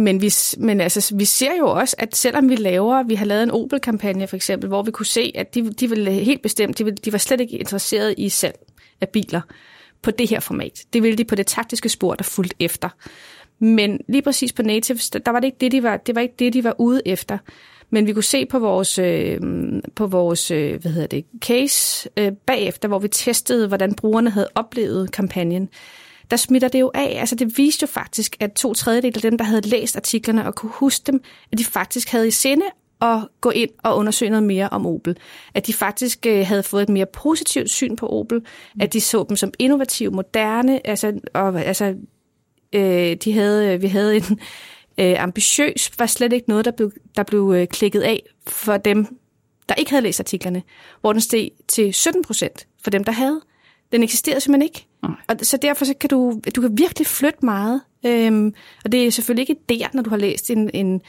men 0.00 0.22
vi, 0.22 0.32
men 0.58 0.80
altså, 0.80 1.14
vi 1.16 1.24
ser 1.24 1.56
jo 1.58 1.68
også, 1.70 1.96
at 1.98 2.16
selvom 2.16 2.48
vi 2.48 2.56
laver, 2.56 3.02
vi 3.02 3.14
har 3.14 3.24
lavet 3.24 3.42
en 3.42 3.50
Opel-kampagne 3.50 4.26
for 4.26 4.36
eksempel, 4.36 4.68
hvor 4.68 4.82
vi 4.82 4.90
kunne 4.90 5.06
se, 5.06 5.32
at 5.34 5.54
de, 5.54 5.72
de 5.72 5.88
ville 5.88 6.10
helt 6.10 6.42
bestemt, 6.42 6.78
de, 6.78 6.84
ville, 6.84 6.96
de 7.04 7.12
var 7.12 7.18
slet 7.18 7.40
ikke 7.40 7.58
interesseret 7.58 8.14
i 8.18 8.28
salg 8.28 8.58
af 9.00 9.08
biler 9.08 9.40
på 10.02 10.10
det 10.10 10.30
her 10.30 10.40
format. 10.40 10.84
Det 10.92 11.02
ville 11.02 11.18
de 11.18 11.24
på 11.24 11.34
det 11.34 11.46
taktiske 11.46 11.88
spor, 11.88 12.14
der 12.14 12.24
fulgte 12.24 12.56
efter. 12.60 12.88
Men 13.58 14.00
lige 14.08 14.22
præcis 14.22 14.52
på 14.52 14.62
natives, 14.62 15.10
der 15.10 15.30
var 15.30 15.40
det 15.40 15.46
ikke 15.46 15.58
det, 15.60 15.72
de 15.72 15.82
var, 15.82 15.96
det 15.96 16.14
var 16.14 16.20
ikke 16.20 16.34
det, 16.38 16.52
de 16.52 16.64
var 16.64 16.74
ude 16.78 17.02
efter. 17.06 17.38
Men 17.90 18.06
vi 18.06 18.12
kunne 18.12 18.22
se 18.22 18.46
på 18.46 18.58
vores, 18.58 18.98
øh, 18.98 19.40
på 19.94 20.06
vores 20.06 20.50
øh, 20.50 20.80
hvad 20.80 20.92
hedder 20.92 21.06
det, 21.06 21.24
case 21.40 22.08
øh, 22.16 22.32
bagefter, 22.46 22.88
hvor 22.88 22.98
vi 22.98 23.08
testede, 23.08 23.68
hvordan 23.68 23.94
brugerne 23.94 24.30
havde 24.30 24.48
oplevet 24.54 25.12
kampagnen, 25.12 25.68
der 26.30 26.36
smitter 26.36 26.68
det 26.68 26.80
jo 26.80 26.90
af. 26.94 27.16
Altså 27.20 27.34
det 27.34 27.58
viste 27.58 27.82
jo 27.82 27.86
faktisk, 27.86 28.36
at 28.40 28.52
to 28.52 28.74
tredjedel 28.74 29.12
af 29.16 29.22
dem, 29.22 29.38
der 29.38 29.44
havde 29.44 29.68
læst 29.68 29.96
artiklerne 29.96 30.46
og 30.46 30.54
kunne 30.54 30.72
huske 30.74 31.12
dem, 31.12 31.22
at 31.52 31.58
de 31.58 31.64
faktisk 31.64 32.08
havde 32.08 32.28
i 32.28 32.30
sinde 32.30 32.66
at 33.02 33.28
gå 33.40 33.50
ind 33.50 33.70
og 33.82 33.96
undersøge 33.96 34.30
noget 34.30 34.42
mere 34.42 34.68
om 34.68 34.86
Opel. 34.86 35.16
At 35.54 35.66
de 35.66 35.72
faktisk 35.72 36.26
øh, 36.26 36.46
havde 36.46 36.62
fået 36.62 36.82
et 36.82 36.88
mere 36.88 37.06
positivt 37.06 37.70
syn 37.70 37.96
på 37.96 38.06
Opel. 38.06 38.38
Mm. 38.38 38.80
At 38.80 38.92
de 38.92 39.00
så 39.00 39.24
dem 39.28 39.36
som 39.36 39.52
innovative, 39.58 40.10
moderne. 40.10 40.86
Altså, 40.86 41.20
og, 41.34 41.64
altså, 41.64 41.94
øh, 42.72 43.16
de 43.16 43.32
havde, 43.32 43.80
vi 43.80 43.86
havde 43.86 44.16
en 44.16 44.40
øh, 44.98 45.22
ambitiøs, 45.22 45.90
var 45.98 46.06
slet 46.06 46.32
ikke 46.32 46.48
noget, 46.48 46.64
der 46.64 46.70
blev, 46.70 46.92
der 47.16 47.22
blev 47.22 47.52
øh, 47.56 47.66
klikket 47.66 48.00
af 48.00 48.22
for 48.46 48.76
dem, 48.76 49.18
der 49.68 49.74
ikke 49.74 49.90
havde 49.90 50.02
læst 50.02 50.20
artiklerne. 50.20 50.62
Hvor 51.00 51.12
den 51.12 51.20
steg 51.20 51.50
til 51.68 51.94
17 51.94 52.22
procent 52.22 52.66
for 52.82 52.90
dem, 52.90 53.04
der 53.04 53.12
havde. 53.12 53.40
Den 53.92 54.02
eksisterede 54.02 54.40
simpelthen 54.40 54.62
ikke. 54.62 54.86
Nej. 55.02 55.12
Og 55.28 55.36
så 55.42 55.56
derfor 55.56 55.84
så 55.84 55.94
kan 56.00 56.10
du, 56.10 56.40
du 56.56 56.60
kan 56.60 56.78
virkelig 56.78 57.06
flytte 57.06 57.44
meget. 57.44 57.80
Øhm, 58.06 58.54
og 58.84 58.92
det 58.92 59.06
er 59.06 59.10
selvfølgelig 59.10 59.50
ikke 59.50 59.62
der, 59.68 59.86
når 59.94 60.02
du 60.02 60.10
har 60.10 60.16
læst 60.16 60.50
en, 60.50 60.70
en 60.74 61.00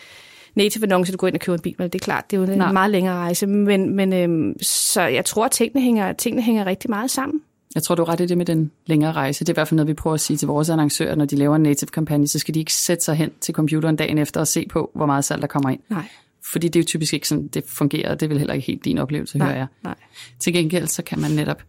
native 0.56 0.84
annonce, 0.84 1.12
du 1.12 1.18
går 1.18 1.28
ind 1.28 1.36
og 1.36 1.42
køber 1.42 1.56
en 1.56 1.62
bil. 1.62 1.76
Det 1.78 1.96
er 1.96 2.00
klart, 2.00 2.32
det 2.32 2.38
er 2.38 2.42
jo 2.42 2.52
en 2.52 2.58
Nej. 2.58 2.72
meget 2.72 2.92
længere 2.92 3.16
rejse. 3.16 3.48
Men, 3.48 3.96
men 3.96 4.14
øhm, 4.14 4.56
så 4.62 5.02
jeg 5.02 5.26
tror, 5.26 5.46
at 5.46 5.52
tingene 5.52 5.82
hænger, 5.82 6.14
tingene 6.14 6.42
hænger 6.42 6.66
rigtig 6.66 6.90
meget 6.90 7.12
sammen. 7.12 7.42
Jeg 7.76 7.84
tror, 7.84 7.96
du 7.96 8.02
er 8.02 8.10
ret 8.10 8.20
i 8.20 8.26
det 8.26 8.38
med 8.38 8.46
den 8.46 8.72
længere 8.86 9.12
rejse. 9.12 9.40
Det 9.40 9.50
er 9.50 9.54
i 9.54 9.56
hvert 9.56 9.68
fald 9.68 9.76
noget, 9.76 9.88
vi 9.88 9.94
prøver 9.94 10.14
at 10.14 10.22
sige 10.22 10.38
til 10.38 10.48
vores 10.48 10.70
annoncører, 10.70 11.16
når 11.16 11.26
de 11.26 11.36
laver 11.36 11.56
en 11.56 11.64
native-kampagne, 11.64 12.28
så 12.28 12.40
skal 12.40 12.54
de 12.54 12.60
ikke 12.60 12.74
sætte 12.74 13.04
sig 13.04 13.16
hen 13.16 13.32
til 13.42 13.54
computeren 13.54 13.96
dagen 13.96 14.18
efter 14.18 14.40
og 14.40 14.48
se 14.48 14.68
på, 14.70 14.92
hvor 14.96 15.06
meget 15.06 15.26
salg 15.26 15.42
der 15.42 15.48
kommer 15.48 15.70
ind. 15.70 15.80
Nej. 15.90 16.04
Fordi 16.44 16.68
det 16.68 16.80
er 16.80 16.84
jo 16.84 16.86
typisk 16.86 17.14
ikke 17.14 17.28
sådan, 17.28 17.48
det 17.48 17.64
fungerer, 17.68 18.16
det 18.16 18.30
vil 18.30 18.38
heller 18.38 18.54
ikke 18.54 18.68
helt 18.68 18.86
din 18.86 18.98
oplevelse, 18.98 19.38
nej, 19.38 19.48
hører 19.48 19.58
jeg. 19.58 19.68
Nej. 19.84 19.96
Til 20.40 20.54
gengæld, 20.54 20.88
så 20.88 21.04
kan 21.04 21.20
man 21.20 21.32
netop 21.32 21.64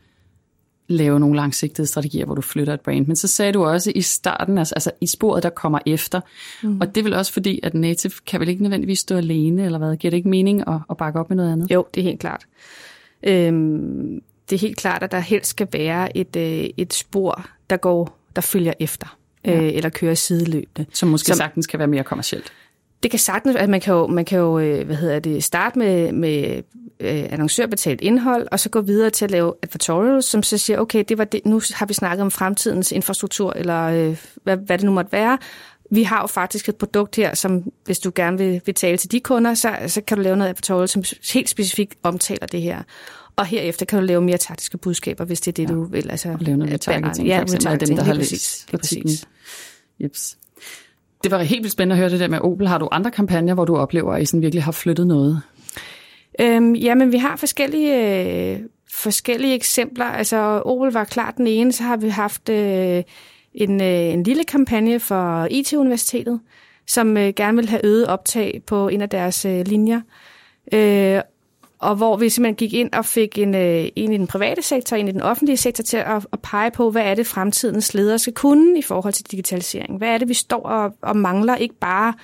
lave 0.89 1.21
nogle 1.21 1.37
langsigtede 1.37 1.87
strategier, 1.87 2.25
hvor 2.25 2.35
du 2.35 2.41
flytter 2.41 2.75
et 2.75 2.81
brand. 2.81 3.07
Men 3.07 3.17
så 3.17 3.29
sagde 3.29 3.53
du 3.53 3.65
også 3.65 3.93
i 3.95 4.01
starten, 4.01 4.59
altså, 4.59 4.75
altså 4.75 4.91
i 5.01 5.07
sporet, 5.07 5.43
der 5.43 5.51
kommer 5.51 5.79
efter. 5.87 6.21
Mm. 6.63 6.81
Og 6.81 6.95
det 6.95 7.01
er 7.01 7.05
vel 7.05 7.15
også 7.15 7.33
fordi, 7.33 7.61
at 7.63 7.75
native 7.75 8.13
kan 8.27 8.41
vel 8.41 8.49
ikke 8.49 8.63
nødvendigvis 8.63 8.99
stå 8.99 9.17
alene, 9.17 9.65
eller 9.65 9.79
hvad? 9.79 9.97
Giver 9.97 10.11
det 10.11 10.17
ikke 10.17 10.29
mening 10.29 10.69
at, 10.69 10.75
at 10.91 10.97
bakke 10.97 11.21
op 11.21 11.31
med 11.31 11.37
noget 11.37 11.53
andet? 11.53 11.71
Jo, 11.71 11.87
det 11.95 12.01
er 12.01 12.05
helt 12.05 12.21
klart. 12.21 12.47
Øhm, 13.23 14.23
det 14.51 14.57
er 14.57 14.61
helt 14.61 14.77
klart, 14.77 15.03
at 15.03 15.13
der 15.13 15.21
helst 15.21 15.51
skal 15.51 15.69
være 15.73 16.17
et, 16.17 16.37
øh, 16.37 16.71
et 16.77 16.95
spor, 16.95 17.47
der 17.71 17.77
går, 17.77 18.19
der 18.37 18.43
følger 18.43 18.73
efter, 18.81 19.19
ja. 19.45 19.63
øh, 19.63 19.75
eller 19.75 19.91
kører 19.91 20.15
sideløbende. 20.15 20.87
Som 20.93 21.09
måske 21.09 21.27
som, 21.27 21.37
sagtens 21.37 21.67
kan 21.67 21.79
være 21.79 21.89
mere 21.89 22.05
kommercielt. 22.05 22.53
Det 23.03 23.11
kan 23.11 23.21
sagtens, 23.21 23.57
at 23.57 23.69
man 23.69 23.81
kan 23.81 23.95
jo, 23.95 24.07
man 24.07 24.25
kan 24.25 24.39
jo 24.39 24.59
øh, 24.59 24.87
hvad 24.87 24.97
hedder 24.97 25.19
det, 25.19 25.45
starte 25.45 25.79
med, 25.79 26.13
med 26.13 26.63
øh, 27.01 27.25
annoncørbetalt 27.31 28.01
indhold, 28.01 28.49
og 28.53 28.61
så 28.61 28.69
gå 28.69 28.81
videre 28.81 29.11
til 29.11 29.25
at 29.25 29.31
lave 29.31 29.55
advertorials, 29.63 30.25
som 30.25 30.43
så 30.43 30.59
siger, 30.59 30.79
okay, 30.79 31.05
det 31.09 31.19
var 31.19 31.25
det, 31.25 31.47
nu 31.47 31.61
har 31.75 31.87
vi 31.87 31.95
snakket 31.95 32.23
om 32.23 32.31
fremtidens 32.31 32.93
infrastruktur, 32.93 33.53
eller 33.57 33.83
øh, 33.83 34.17
hvad, 34.43 34.57
hvad 34.57 34.79
det 34.79 34.85
nu 34.85 34.93
måtte 34.93 35.13
være. 35.13 35.39
Vi 35.91 36.03
har 36.03 36.21
jo 36.21 36.27
faktisk 36.27 36.69
et 36.69 36.77
produkt 36.77 37.17
her, 37.17 37.35
som 37.35 37.73
hvis 37.85 37.99
du 37.99 38.13
gerne 38.15 38.39
vil, 38.39 38.61
vil 38.67 38.75
tale 38.75 38.97
til 38.97 39.13
de 39.13 39.21
kunder, 39.21 39.55
så, 39.55 39.77
så 39.87 40.01
kan 40.01 40.17
du 40.17 40.23
lave 40.23 40.37
noget 40.37 40.49
advertorial, 40.49 40.89
som 40.89 41.03
helt 41.33 41.49
specifikt 41.49 41.95
omtaler 42.03 42.47
det 42.47 42.63
her. 42.63 42.83
Og 43.37 43.47
herefter 43.47 43.87
kan 43.87 43.99
du 43.99 44.05
lave 44.05 44.21
mere 44.21 44.39
taktiske 44.39 44.79
budskaber, 44.79 45.25
hvis 45.25 45.41
det 45.41 45.49
er 45.49 45.67
det, 45.67 45.71
ja. 45.71 45.75
du 45.75 45.85
vil. 45.85 46.11
Altså, 46.11 46.29
og 46.29 46.39
lave 46.41 46.57
noget 46.57 46.81
targeting, 46.81 47.29
ja, 47.29 47.39
for 47.39 47.55
eksempel 47.55 47.89
dem, 47.89 47.97
der 47.97 48.05
har 48.05 48.15
læst 48.15 48.75
artiklen. 48.75 49.15
Jeps. 50.01 50.37
Det 51.23 51.31
var 51.31 51.43
helt 51.43 51.63
vildt 51.63 51.73
spændende 51.73 51.95
at 51.95 51.99
høre 51.99 52.11
det 52.11 52.21
der 52.21 52.29
med 52.29 52.39
Opel. 52.41 52.69
Har 52.69 52.79
du 52.79 52.89
andre 52.93 53.11
kampagner, 53.11 53.55
hvor 53.55 53.65
du 53.65 53.77
oplever, 53.77 54.15
at 54.15 54.23
I 54.23 54.25
sådan 54.25 54.43
virkelig 54.43 54.63
har 54.65 54.73
flyttet 54.73 55.07
noget? 55.07 55.43
Øhm, 56.41 56.75
jamen, 56.75 57.13
vi 57.13 57.17
har 57.17 57.37
forskellige, 57.37 58.21
øh, 58.53 58.59
forskellige 58.91 59.55
eksempler. 59.55 60.05
Altså, 60.05 60.37
Opel 60.65 60.93
var 60.93 61.05
klart 61.05 61.37
den 61.37 61.47
ene, 61.47 61.73
så 61.73 61.83
har 61.83 61.97
vi 61.97 62.09
haft 62.09 62.49
øh, 62.49 63.03
en, 63.55 63.83
øh, 63.83 63.89
en 63.89 64.23
lille 64.23 64.45
kampagne 64.45 65.01
for 65.01 65.49
IT-universitetet, 65.51 66.41
som 66.87 67.17
øh, 67.17 67.33
gerne 67.37 67.57
vil 67.57 67.69
have 67.69 67.87
øget 67.87 68.07
optag 68.07 68.63
på 68.67 68.89
en 68.89 69.01
af 69.01 69.09
deres 69.09 69.45
øh, 69.45 69.67
linjer. 69.67 70.01
Øh, 70.73 71.21
og 71.83 71.97
hvor 71.97 72.17
vi 72.17 72.29
simpelthen 72.29 72.57
gik 72.57 72.75
ind 72.75 72.93
og 72.93 73.05
fik 73.05 73.39
en, 73.39 73.55
øh, 73.55 73.89
en 73.97 74.13
i 74.13 74.19
den 74.19 74.27
private 74.27 74.63
sektor, 74.63 74.97
en 74.97 75.09
i 75.09 75.13
den 75.13 75.23
offentlige 75.23 75.57
sektor 75.57 75.83
til 75.83 75.97
at, 75.97 76.27
at 76.33 76.41
pege 76.43 76.71
på, 76.71 76.91
hvad 76.91 77.03
er 77.03 77.15
det 77.15 77.27
fremtidens 77.27 77.95
ledere 77.95 78.19
skal 78.19 78.33
kunne 78.33 78.79
i 78.79 78.83
forhold 78.83 79.13
til 79.13 79.31
digitalisering. 79.31 79.99
Hvad 79.99 80.09
er 80.09 80.19
det, 80.19 80.29
vi 80.29 80.35
står 80.35 80.63
og, 80.63 80.95
og 81.03 81.17
mangler, 81.17 81.57
ikke 81.57 81.75
bare 81.75 82.15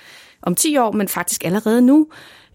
om 0.41 0.55
10 0.55 0.77
år, 0.77 0.91
men 0.91 1.07
faktisk 1.07 1.45
allerede 1.45 1.81
nu, 1.81 2.07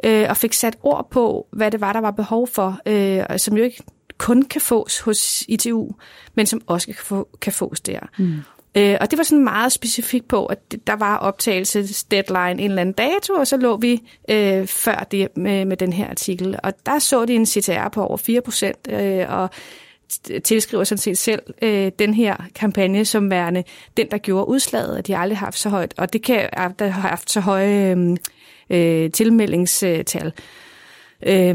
øh, 0.05 0.27
og 0.29 0.37
fik 0.37 0.53
sat 0.53 0.77
ord 0.83 1.11
på, 1.11 1.47
hvad 1.53 1.71
det 1.71 1.81
var, 1.81 1.93
der 1.93 2.01
var 2.01 2.11
behov 2.11 2.49
for, 2.49 2.81
øh, 2.87 3.39
som 3.39 3.57
jo 3.57 3.65
ikke 3.65 3.83
kun 4.19 4.43
kan 4.43 4.61
fås 4.61 5.01
hos 5.01 5.45
ITU, 5.49 5.89
men 6.35 6.47
som 6.47 6.61
også 6.67 6.87
kan, 6.87 6.97
få, 6.99 7.29
kan 7.41 7.53
fås 7.53 7.81
der. 7.81 8.01
Mm. 8.19 8.35
Øh, 8.77 8.97
og 9.01 9.11
det 9.11 9.19
var 9.19 9.23
sådan 9.23 9.45
meget 9.45 9.73
specifikt 9.73 10.29
på, 10.29 10.47
at 10.47 10.59
der 10.87 10.97
var 10.97 11.17
optagelses 11.17 12.05
deadline 12.05 12.63
en 12.63 12.71
eller 12.71 12.81
anden 12.81 12.93
dato, 12.93 13.33
og 13.35 13.47
så 13.47 13.57
lå 13.57 13.77
vi 13.77 14.03
øh, 14.31 14.67
før 14.67 15.07
det 15.11 15.37
med, 15.37 15.65
med 15.65 15.77
den 15.77 15.93
her 15.93 16.11
artikel. 16.11 16.59
Og 16.63 16.73
der 16.87 16.99
så 16.99 17.25
de 17.25 17.35
en 17.35 17.47
CTR 17.47 17.89
på 17.89 18.07
over 18.07 18.17
4 18.17 18.41
procent, 18.41 18.89
øh, 18.91 19.25
og 19.29 19.51
tilskriver 20.45 20.85
sådan 20.85 20.99
set 20.99 21.19
selv 21.19 21.43
øh, 21.63 21.93
den 21.99 22.15
her 22.15 22.37
kampagne 22.55 23.05
som 23.05 23.31
værende 23.31 23.65
den, 23.97 24.11
der 24.11 24.19
gjorde 24.19 24.49
udslaget, 24.49 24.97
at 24.97 25.07
de 25.07 25.17
aldrig 25.17 25.39
har 25.39 25.47
haft 25.47 25.59
så 25.59 25.69
højt, 25.69 25.95
og 25.97 26.13
det 26.13 26.23
kan 26.23 26.49
der 26.79 26.87
har 26.87 27.09
haft 27.09 27.31
så 27.31 27.41
høje 27.41 27.97
øh, 27.97 28.17
øh 28.71 29.11
tilmeldingstal. 29.11 30.33
Øh, 31.27 31.55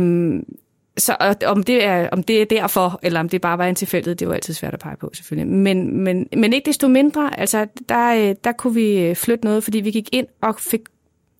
så 0.99 1.35
om 1.45 1.63
det, 1.63 1.83
er, 1.83 2.09
om 2.09 2.23
det 2.23 2.41
er 2.41 2.45
derfor, 2.45 2.99
eller 3.03 3.19
om 3.19 3.29
det 3.29 3.41
bare 3.41 3.57
var 3.57 3.65
en 3.65 3.75
tilfældighed, 3.75 4.15
det 4.15 4.27
var 4.27 4.33
altid 4.33 4.53
svært 4.53 4.73
at 4.73 4.79
pege 4.79 4.95
på 4.97 5.12
selvfølgelig. 5.13 5.53
Men, 5.53 6.03
men, 6.03 6.27
men 6.38 6.53
ikke 6.53 6.65
desto 6.65 6.88
mindre, 6.88 7.39
altså 7.39 7.67
der, 7.89 8.33
der 8.33 8.51
kunne 8.51 8.73
vi 8.73 9.15
flytte 9.15 9.45
noget, 9.45 9.63
fordi 9.63 9.79
vi 9.79 9.91
gik 9.91 10.09
ind 10.12 10.27
og 10.41 10.55
fik 10.59 10.81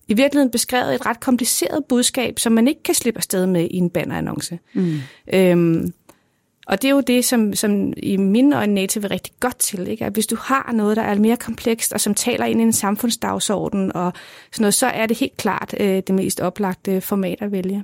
i 0.08 0.14
virkeligheden 0.14 0.52
beskrevet 0.52 0.96
et 0.96 1.06
ret 1.06 1.20
kompliceret 1.20 1.86
budskab, 1.90 2.40
som 2.40 2.54
man 2.54 2.68
ikke 2.68 2.84
kan 2.84 2.96
slippe 2.96 3.18
afsted 3.18 3.46
med 3.46 3.68
i 3.72 3.78
en 3.78 3.90
bannerannonce. 3.90 4.60
Mm. 4.74 4.98
Øhm, 5.34 5.94
og 6.68 6.82
det 6.82 6.88
er 6.88 6.92
jo 6.92 7.02
det, 7.02 7.26
som, 7.26 7.54
som 7.54 7.94
i 7.98 8.18
mine 8.18 8.58
øjne 8.58 8.74
native 8.74 9.06
er 9.06 9.12
rigtig 9.12 9.34
godt 9.40 9.60
til. 9.60 9.88
Ikke? 9.88 10.06
At 10.06 10.14
hvis 10.14 10.28
du 10.28 10.36
har 10.40 10.72
noget, 10.74 10.98
der 10.98 11.04
er 11.04 11.16
mere 11.16 11.38
komplekst, 11.38 11.94
og 11.94 12.02
som 12.02 12.14
taler 12.14 12.46
ind 12.46 12.60
i 12.60 12.64
en 12.64 12.74
samfundsdagsorden, 12.74 13.96
og 13.96 14.14
sådan 14.52 14.64
noget, 14.64 14.74
så 14.74 14.88
er 14.88 15.06
det 15.06 15.18
helt 15.18 15.38
klart 15.38 15.76
øh, 15.80 15.88
det 16.08 16.16
mest 16.16 16.40
oplagte 16.40 17.02
format 17.02 17.38
at 17.42 17.52
vælge. 17.52 17.84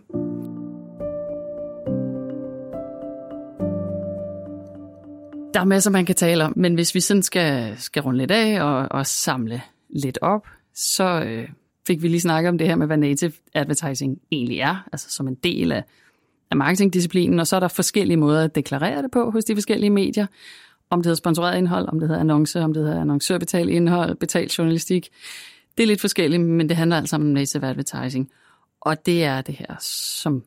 Der 5.55 5.61
er 5.61 5.65
masser, 5.65 5.91
man 5.91 6.05
kan 6.05 6.15
tale 6.15 6.45
om, 6.45 6.53
men 6.55 6.73
hvis 6.73 6.95
vi 6.95 6.99
sådan 6.99 7.23
skal, 7.23 7.75
skal 7.77 8.01
runde 8.01 8.19
lidt 8.19 8.31
af 8.31 8.61
og, 8.61 8.87
og 8.91 9.07
samle 9.07 9.61
lidt 9.89 10.17
op, 10.21 10.47
så 10.73 11.23
øh, 11.25 11.49
fik 11.87 12.01
vi 12.01 12.07
lige 12.07 12.21
snakket 12.21 12.49
om 12.49 12.57
det 12.57 12.67
her 12.67 12.75
med, 12.75 12.87
hvad 12.87 12.97
native 12.97 13.31
advertising 13.53 14.19
egentlig 14.31 14.59
er, 14.59 14.87
altså 14.91 15.11
som 15.11 15.27
en 15.27 15.35
del 15.35 15.71
af, 15.71 15.83
af 16.51 16.57
marketingdisciplinen, 16.57 17.39
og 17.39 17.47
så 17.47 17.55
er 17.55 17.59
der 17.59 17.67
forskellige 17.67 18.17
måder 18.17 18.43
at 18.43 18.55
deklarere 18.55 19.01
det 19.01 19.11
på 19.11 19.31
hos 19.31 19.45
de 19.45 19.55
forskellige 19.55 19.89
medier, 19.89 20.27
om 20.89 20.99
det 20.99 21.05
hedder 21.05 21.17
sponsoreret 21.17 21.57
indhold, 21.57 21.87
om 21.87 21.99
det 21.99 22.07
hedder 22.07 22.21
annonce, 22.21 22.61
om 22.61 22.73
det 22.73 22.83
hedder 22.83 23.01
annoncørbetalt 23.01 23.69
indhold, 23.69 24.15
betalt 24.15 24.57
journalistik. 24.57 25.09
Det 25.77 25.83
er 25.83 25.87
lidt 25.87 26.01
forskelligt, 26.01 26.41
men 26.41 26.69
det 26.69 26.77
handler 26.77 26.97
altså 26.97 27.15
om 27.15 27.21
native 27.21 27.65
advertising. 27.65 28.31
Og 28.81 29.05
det 29.05 29.23
er 29.23 29.41
det 29.41 29.55
her, 29.55 29.75
som 29.79 30.43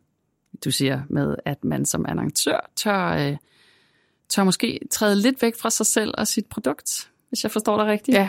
du 0.64 0.70
siger 0.70 1.02
med, 1.08 1.36
at 1.44 1.64
man 1.64 1.84
som 1.84 2.04
annoncør 2.08 2.70
tør... 2.76 3.08
Øh, 3.08 3.36
tør 4.28 4.44
måske 4.44 4.80
træde 4.90 5.16
lidt 5.16 5.42
væk 5.42 5.56
fra 5.58 5.70
sig 5.70 5.86
selv 5.86 6.14
og 6.18 6.28
sit 6.28 6.46
produkt, 6.46 7.10
hvis 7.28 7.42
jeg 7.42 7.50
forstår 7.50 7.76
dig 7.76 7.86
rigtigt. 7.86 8.16
Ja. 8.16 8.28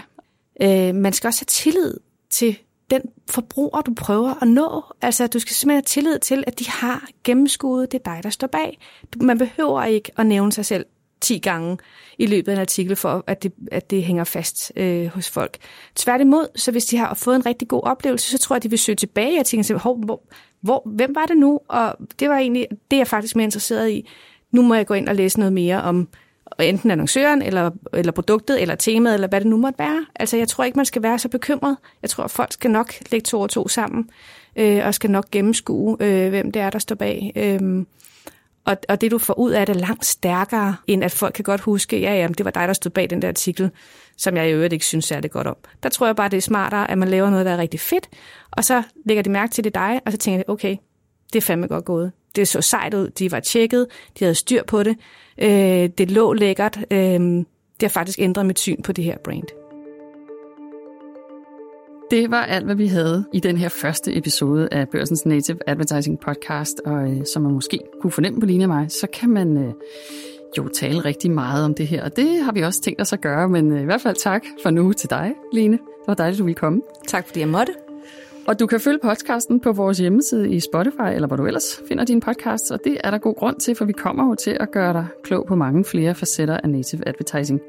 Øh, 0.61 0.95
man 0.95 1.13
skal 1.13 1.27
også 1.27 1.41
have 1.41 1.45
tillid 1.45 1.97
til 2.29 2.57
den 2.91 3.01
forbruger, 3.29 3.81
du 3.81 3.93
prøver 3.93 4.33
at 4.41 4.47
nå. 4.47 4.83
Altså, 5.01 5.27
du 5.27 5.39
skal 5.39 5.55
simpelthen 5.55 5.77
have 5.77 5.81
tillid 5.81 6.19
til, 6.19 6.43
at 6.47 6.59
de 6.59 6.69
har 6.69 7.07
gennemskuet, 7.23 7.91
det 7.91 8.01
er 8.05 8.13
dig, 8.13 8.23
der 8.23 8.29
står 8.29 8.47
bag. 8.47 8.79
Man 9.21 9.37
behøver 9.37 9.83
ikke 9.83 10.11
at 10.17 10.25
nævne 10.25 10.51
sig 10.51 10.65
selv 10.65 10.85
10 11.21 11.37
gange 11.37 11.77
i 12.17 12.25
løbet 12.25 12.51
af 12.51 12.55
en 12.55 12.61
artikel, 12.61 12.95
for 12.95 13.23
at 13.27 13.43
det, 13.43 13.53
at 13.71 13.89
det 13.89 14.03
hænger 14.03 14.23
fast 14.23 14.71
øh, 14.75 15.07
hos 15.07 15.29
folk. 15.29 15.57
Tværtimod, 15.95 16.47
så 16.55 16.71
hvis 16.71 16.85
de 16.85 16.97
har 16.97 17.13
fået 17.13 17.35
en 17.35 17.45
rigtig 17.45 17.67
god 17.67 17.83
oplevelse, 17.83 18.31
så 18.31 18.37
tror 18.37 18.55
jeg, 18.55 18.63
de 18.63 18.69
vil 18.69 18.79
søge 18.79 18.95
tilbage 18.95 19.39
og 19.39 19.45
tænke, 19.45 19.73
hvor, 19.73 20.23
hvor, 20.61 20.81
hvem 20.85 21.15
var 21.15 21.25
det 21.25 21.37
nu? 21.37 21.59
Og 21.67 21.95
det 22.19 22.29
var 22.29 22.37
egentlig 22.37 22.67
det, 22.91 22.97
jeg 22.97 23.07
faktisk 23.07 23.35
mere 23.35 23.43
interesseret 23.43 23.89
i 23.89 24.09
nu 24.51 24.61
må 24.61 24.75
jeg 24.75 24.87
gå 24.87 24.93
ind 24.93 25.09
og 25.09 25.15
læse 25.15 25.39
noget 25.39 25.53
mere 25.53 25.81
om 25.81 26.07
enten 26.59 26.91
annoncøren, 26.91 27.41
eller, 27.41 27.71
eller 27.93 28.11
produktet, 28.11 28.61
eller 28.61 28.75
temaet, 28.75 29.13
eller 29.13 29.27
hvad 29.27 29.39
det 29.39 29.47
nu 29.47 29.57
måtte 29.57 29.79
være. 29.79 30.05
Altså, 30.15 30.37
jeg 30.37 30.47
tror 30.47 30.63
ikke, 30.63 30.75
man 30.75 30.85
skal 30.85 31.03
være 31.03 31.19
så 31.19 31.29
bekymret. 31.29 31.77
Jeg 32.01 32.09
tror, 32.09 32.23
at 32.23 32.31
folk 32.31 32.53
skal 32.53 32.71
nok 32.71 32.93
lægge 33.11 33.25
to 33.25 33.41
og 33.41 33.49
to 33.49 33.67
sammen, 33.67 34.09
øh, 34.55 34.85
og 34.85 34.93
skal 34.93 35.11
nok 35.11 35.31
gennemskue, 35.31 35.97
øh, 35.99 36.29
hvem 36.29 36.51
det 36.51 36.61
er, 36.61 36.69
der 36.69 36.79
står 36.79 36.95
bag. 36.95 37.31
Øh, 37.35 37.85
og, 38.65 38.77
og 38.89 39.01
det, 39.01 39.11
du 39.11 39.17
får 39.17 39.39
ud 39.39 39.51
af 39.51 39.65
det, 39.65 39.75
er 39.75 39.79
langt 39.79 40.05
stærkere, 40.05 40.75
end 40.87 41.03
at 41.03 41.11
folk 41.11 41.33
kan 41.33 41.43
godt 41.43 41.61
huske, 41.61 41.99
ja, 41.99 42.13
ja, 42.15 42.27
det 42.27 42.45
var 42.45 42.51
dig, 42.51 42.67
der 42.67 42.73
stod 42.73 42.91
bag 42.91 43.09
den 43.09 43.21
der 43.21 43.27
artikel, 43.27 43.71
som 44.17 44.37
jeg 44.37 44.49
i 44.49 44.51
øvrigt 44.51 44.73
ikke 44.73 44.85
synes 44.85 45.05
særlig 45.05 45.31
godt 45.31 45.47
om. 45.47 45.55
Der 45.83 45.89
tror 45.89 46.05
jeg 46.05 46.15
bare, 46.15 46.29
det 46.29 46.37
er 46.37 46.41
smartere, 46.41 46.91
at 46.91 46.97
man 46.97 47.07
laver 47.07 47.29
noget, 47.29 47.45
der 47.45 47.51
er 47.51 47.57
rigtig 47.57 47.79
fedt, 47.79 48.09
og 48.51 48.63
så 48.63 48.83
lægger 49.05 49.23
de 49.23 49.29
mærke 49.29 49.51
til 49.51 49.63
det 49.63 49.75
dig, 49.75 49.99
og 50.05 50.11
så 50.11 50.17
tænker 50.17 50.43
de, 50.43 50.51
okay, 50.51 50.75
det 51.33 51.39
er 51.39 51.45
fandme 51.45 51.67
godt 51.67 51.85
gået. 51.85 52.11
Det 52.35 52.47
så 52.47 52.61
sejt 52.61 52.93
ud, 52.93 53.09
de 53.09 53.31
var 53.31 53.39
tjekket, 53.39 53.87
de 54.19 54.23
havde 54.23 54.35
styr 54.35 54.63
på 54.63 54.83
det, 54.83 54.95
øh, 55.41 55.89
det 55.97 56.11
lå 56.11 56.33
lækkert. 56.33 56.79
Øh, 56.91 57.19
det 57.79 57.81
har 57.81 57.89
faktisk 57.89 58.19
ændret 58.19 58.45
mit 58.45 58.59
syn 58.59 58.81
på 58.81 58.91
det 58.91 59.03
her 59.03 59.17
brand. 59.23 59.47
Det 62.11 62.31
var 62.31 62.45
alt, 62.45 62.65
hvad 62.65 62.75
vi 62.75 62.87
havde 62.87 63.25
i 63.33 63.39
den 63.39 63.57
her 63.57 63.69
første 63.69 64.17
episode 64.17 64.67
af 64.71 64.89
Børsens 64.89 65.25
Native 65.25 65.57
Advertising 65.67 66.19
Podcast, 66.19 66.81
og 66.85 67.11
øh, 67.11 67.25
som 67.33 67.43
man 67.43 67.51
måske 67.51 67.79
kunne 68.01 68.11
fornemme 68.11 68.39
på 68.39 68.45
linje 68.45 68.63
af 68.63 68.67
mig, 68.67 68.91
så 68.91 69.07
kan 69.13 69.29
man 69.29 69.57
øh, 69.57 69.73
jo 70.57 70.67
tale 70.67 70.99
rigtig 70.99 71.31
meget 71.31 71.65
om 71.65 71.73
det 71.73 71.87
her, 71.87 72.03
og 72.03 72.15
det 72.15 72.43
har 72.43 72.51
vi 72.51 72.61
også 72.61 72.81
tænkt 72.81 73.01
os 73.01 73.13
at 73.13 73.21
gøre, 73.21 73.49
men 73.49 73.71
øh, 73.71 73.81
i 73.81 73.85
hvert 73.85 74.01
fald 74.01 74.15
tak 74.15 74.43
for 74.63 74.69
nu 74.69 74.93
til 74.93 75.09
dig, 75.09 75.33
Line. 75.53 75.73
Det 75.77 76.07
var 76.07 76.13
dejligt, 76.13 76.39
du 76.39 76.43
ville 76.43 76.55
komme. 76.55 76.81
Tak 77.07 77.27
fordi 77.27 77.39
jeg 77.39 77.47
måtte. 77.47 77.88
Og 78.49 78.59
du 78.59 78.67
kan 78.67 78.79
følge 78.79 78.99
podcasten 79.03 79.59
på 79.59 79.71
vores 79.71 79.97
hjemmeside 79.97 80.49
i 80.49 80.59
Spotify, 80.59 81.13
eller 81.13 81.27
hvor 81.27 81.35
du 81.35 81.45
ellers 81.45 81.81
finder 81.87 82.05
din 82.05 82.19
podcast, 82.19 82.71
og 82.71 82.79
det 82.83 82.97
er 83.03 83.11
der 83.11 83.17
god 83.17 83.35
grund 83.35 83.59
til, 83.59 83.75
for 83.75 83.85
vi 83.85 83.93
kommer 83.93 84.27
jo 84.27 84.35
til 84.35 84.57
at 84.59 84.71
gøre 84.71 84.93
dig 84.93 85.07
klog 85.23 85.45
på 85.45 85.55
mange 85.55 85.85
flere 85.85 86.15
facetter 86.15 86.57
af 86.57 86.69
native 86.69 87.07
advertising. 87.07 87.61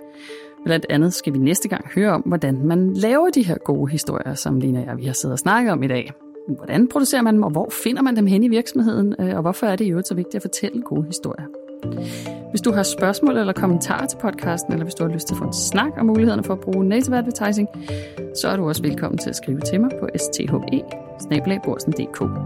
Blandt 0.64 0.86
andet 0.90 1.14
skal 1.14 1.32
vi 1.32 1.38
næste 1.38 1.68
gang 1.68 1.84
høre 1.94 2.12
om, 2.12 2.20
hvordan 2.20 2.66
man 2.66 2.94
laver 2.94 3.30
de 3.30 3.42
her 3.42 3.58
gode 3.64 3.90
historier, 3.90 4.34
som 4.34 4.60
Lina 4.60 4.80
og 4.80 4.86
jeg 4.86 4.98
vi 4.98 5.04
har 5.04 5.12
siddet 5.12 5.32
og 5.32 5.38
snakket 5.38 5.72
om 5.72 5.82
i 5.82 5.88
dag. 5.88 6.12
Hvordan 6.48 6.88
producerer 6.88 7.22
man 7.22 7.34
dem, 7.34 7.42
og 7.42 7.50
hvor 7.50 7.70
finder 7.84 8.02
man 8.02 8.16
dem 8.16 8.26
hen 8.26 8.42
i 8.42 8.48
virksomheden, 8.48 9.14
øh, 9.20 9.36
og 9.36 9.42
hvorfor 9.42 9.66
er 9.66 9.76
det 9.76 9.84
i 9.84 9.90
øvrigt 9.90 10.08
så 10.08 10.14
vigtigt 10.14 10.34
at 10.34 10.42
fortælle 10.42 10.82
gode 10.82 11.06
historier? 11.06 11.46
Hvis 12.50 12.60
du 12.60 12.72
har 12.72 12.82
spørgsmål 12.82 13.36
eller 13.36 13.52
kommentarer 13.52 14.06
til 14.06 14.16
podcasten, 14.16 14.72
eller 14.72 14.84
hvis 14.84 14.94
du 14.94 15.04
har 15.04 15.10
lyst 15.10 15.26
til 15.26 15.34
at 15.34 15.38
få 15.38 15.44
en 15.44 15.52
snak 15.52 15.92
om 15.98 16.06
mulighederne 16.06 16.44
for 16.44 16.54
at 16.54 16.60
bruge 16.60 16.88
native 16.88 17.16
advertising, 17.16 17.68
så 18.36 18.48
er 18.48 18.56
du 18.56 18.68
også 18.68 18.82
velkommen 18.82 19.18
til 19.18 19.30
at 19.30 19.36
skrive 19.36 19.60
til 19.60 19.80
mig 19.80 19.90
på 20.00 20.08
sthe 20.16 20.48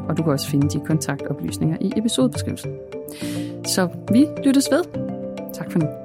og 0.08 0.16
du 0.16 0.22
kan 0.22 0.32
også 0.32 0.48
finde 0.48 0.68
de 0.68 0.80
kontaktoplysninger 0.86 1.76
i 1.80 1.92
episodebeskrivelsen. 1.96 2.72
Så 3.66 3.88
vi 4.12 4.26
lyttes 4.44 4.68
ved. 4.70 4.84
Tak 5.52 5.72
for 5.72 5.78
nu. 5.78 6.03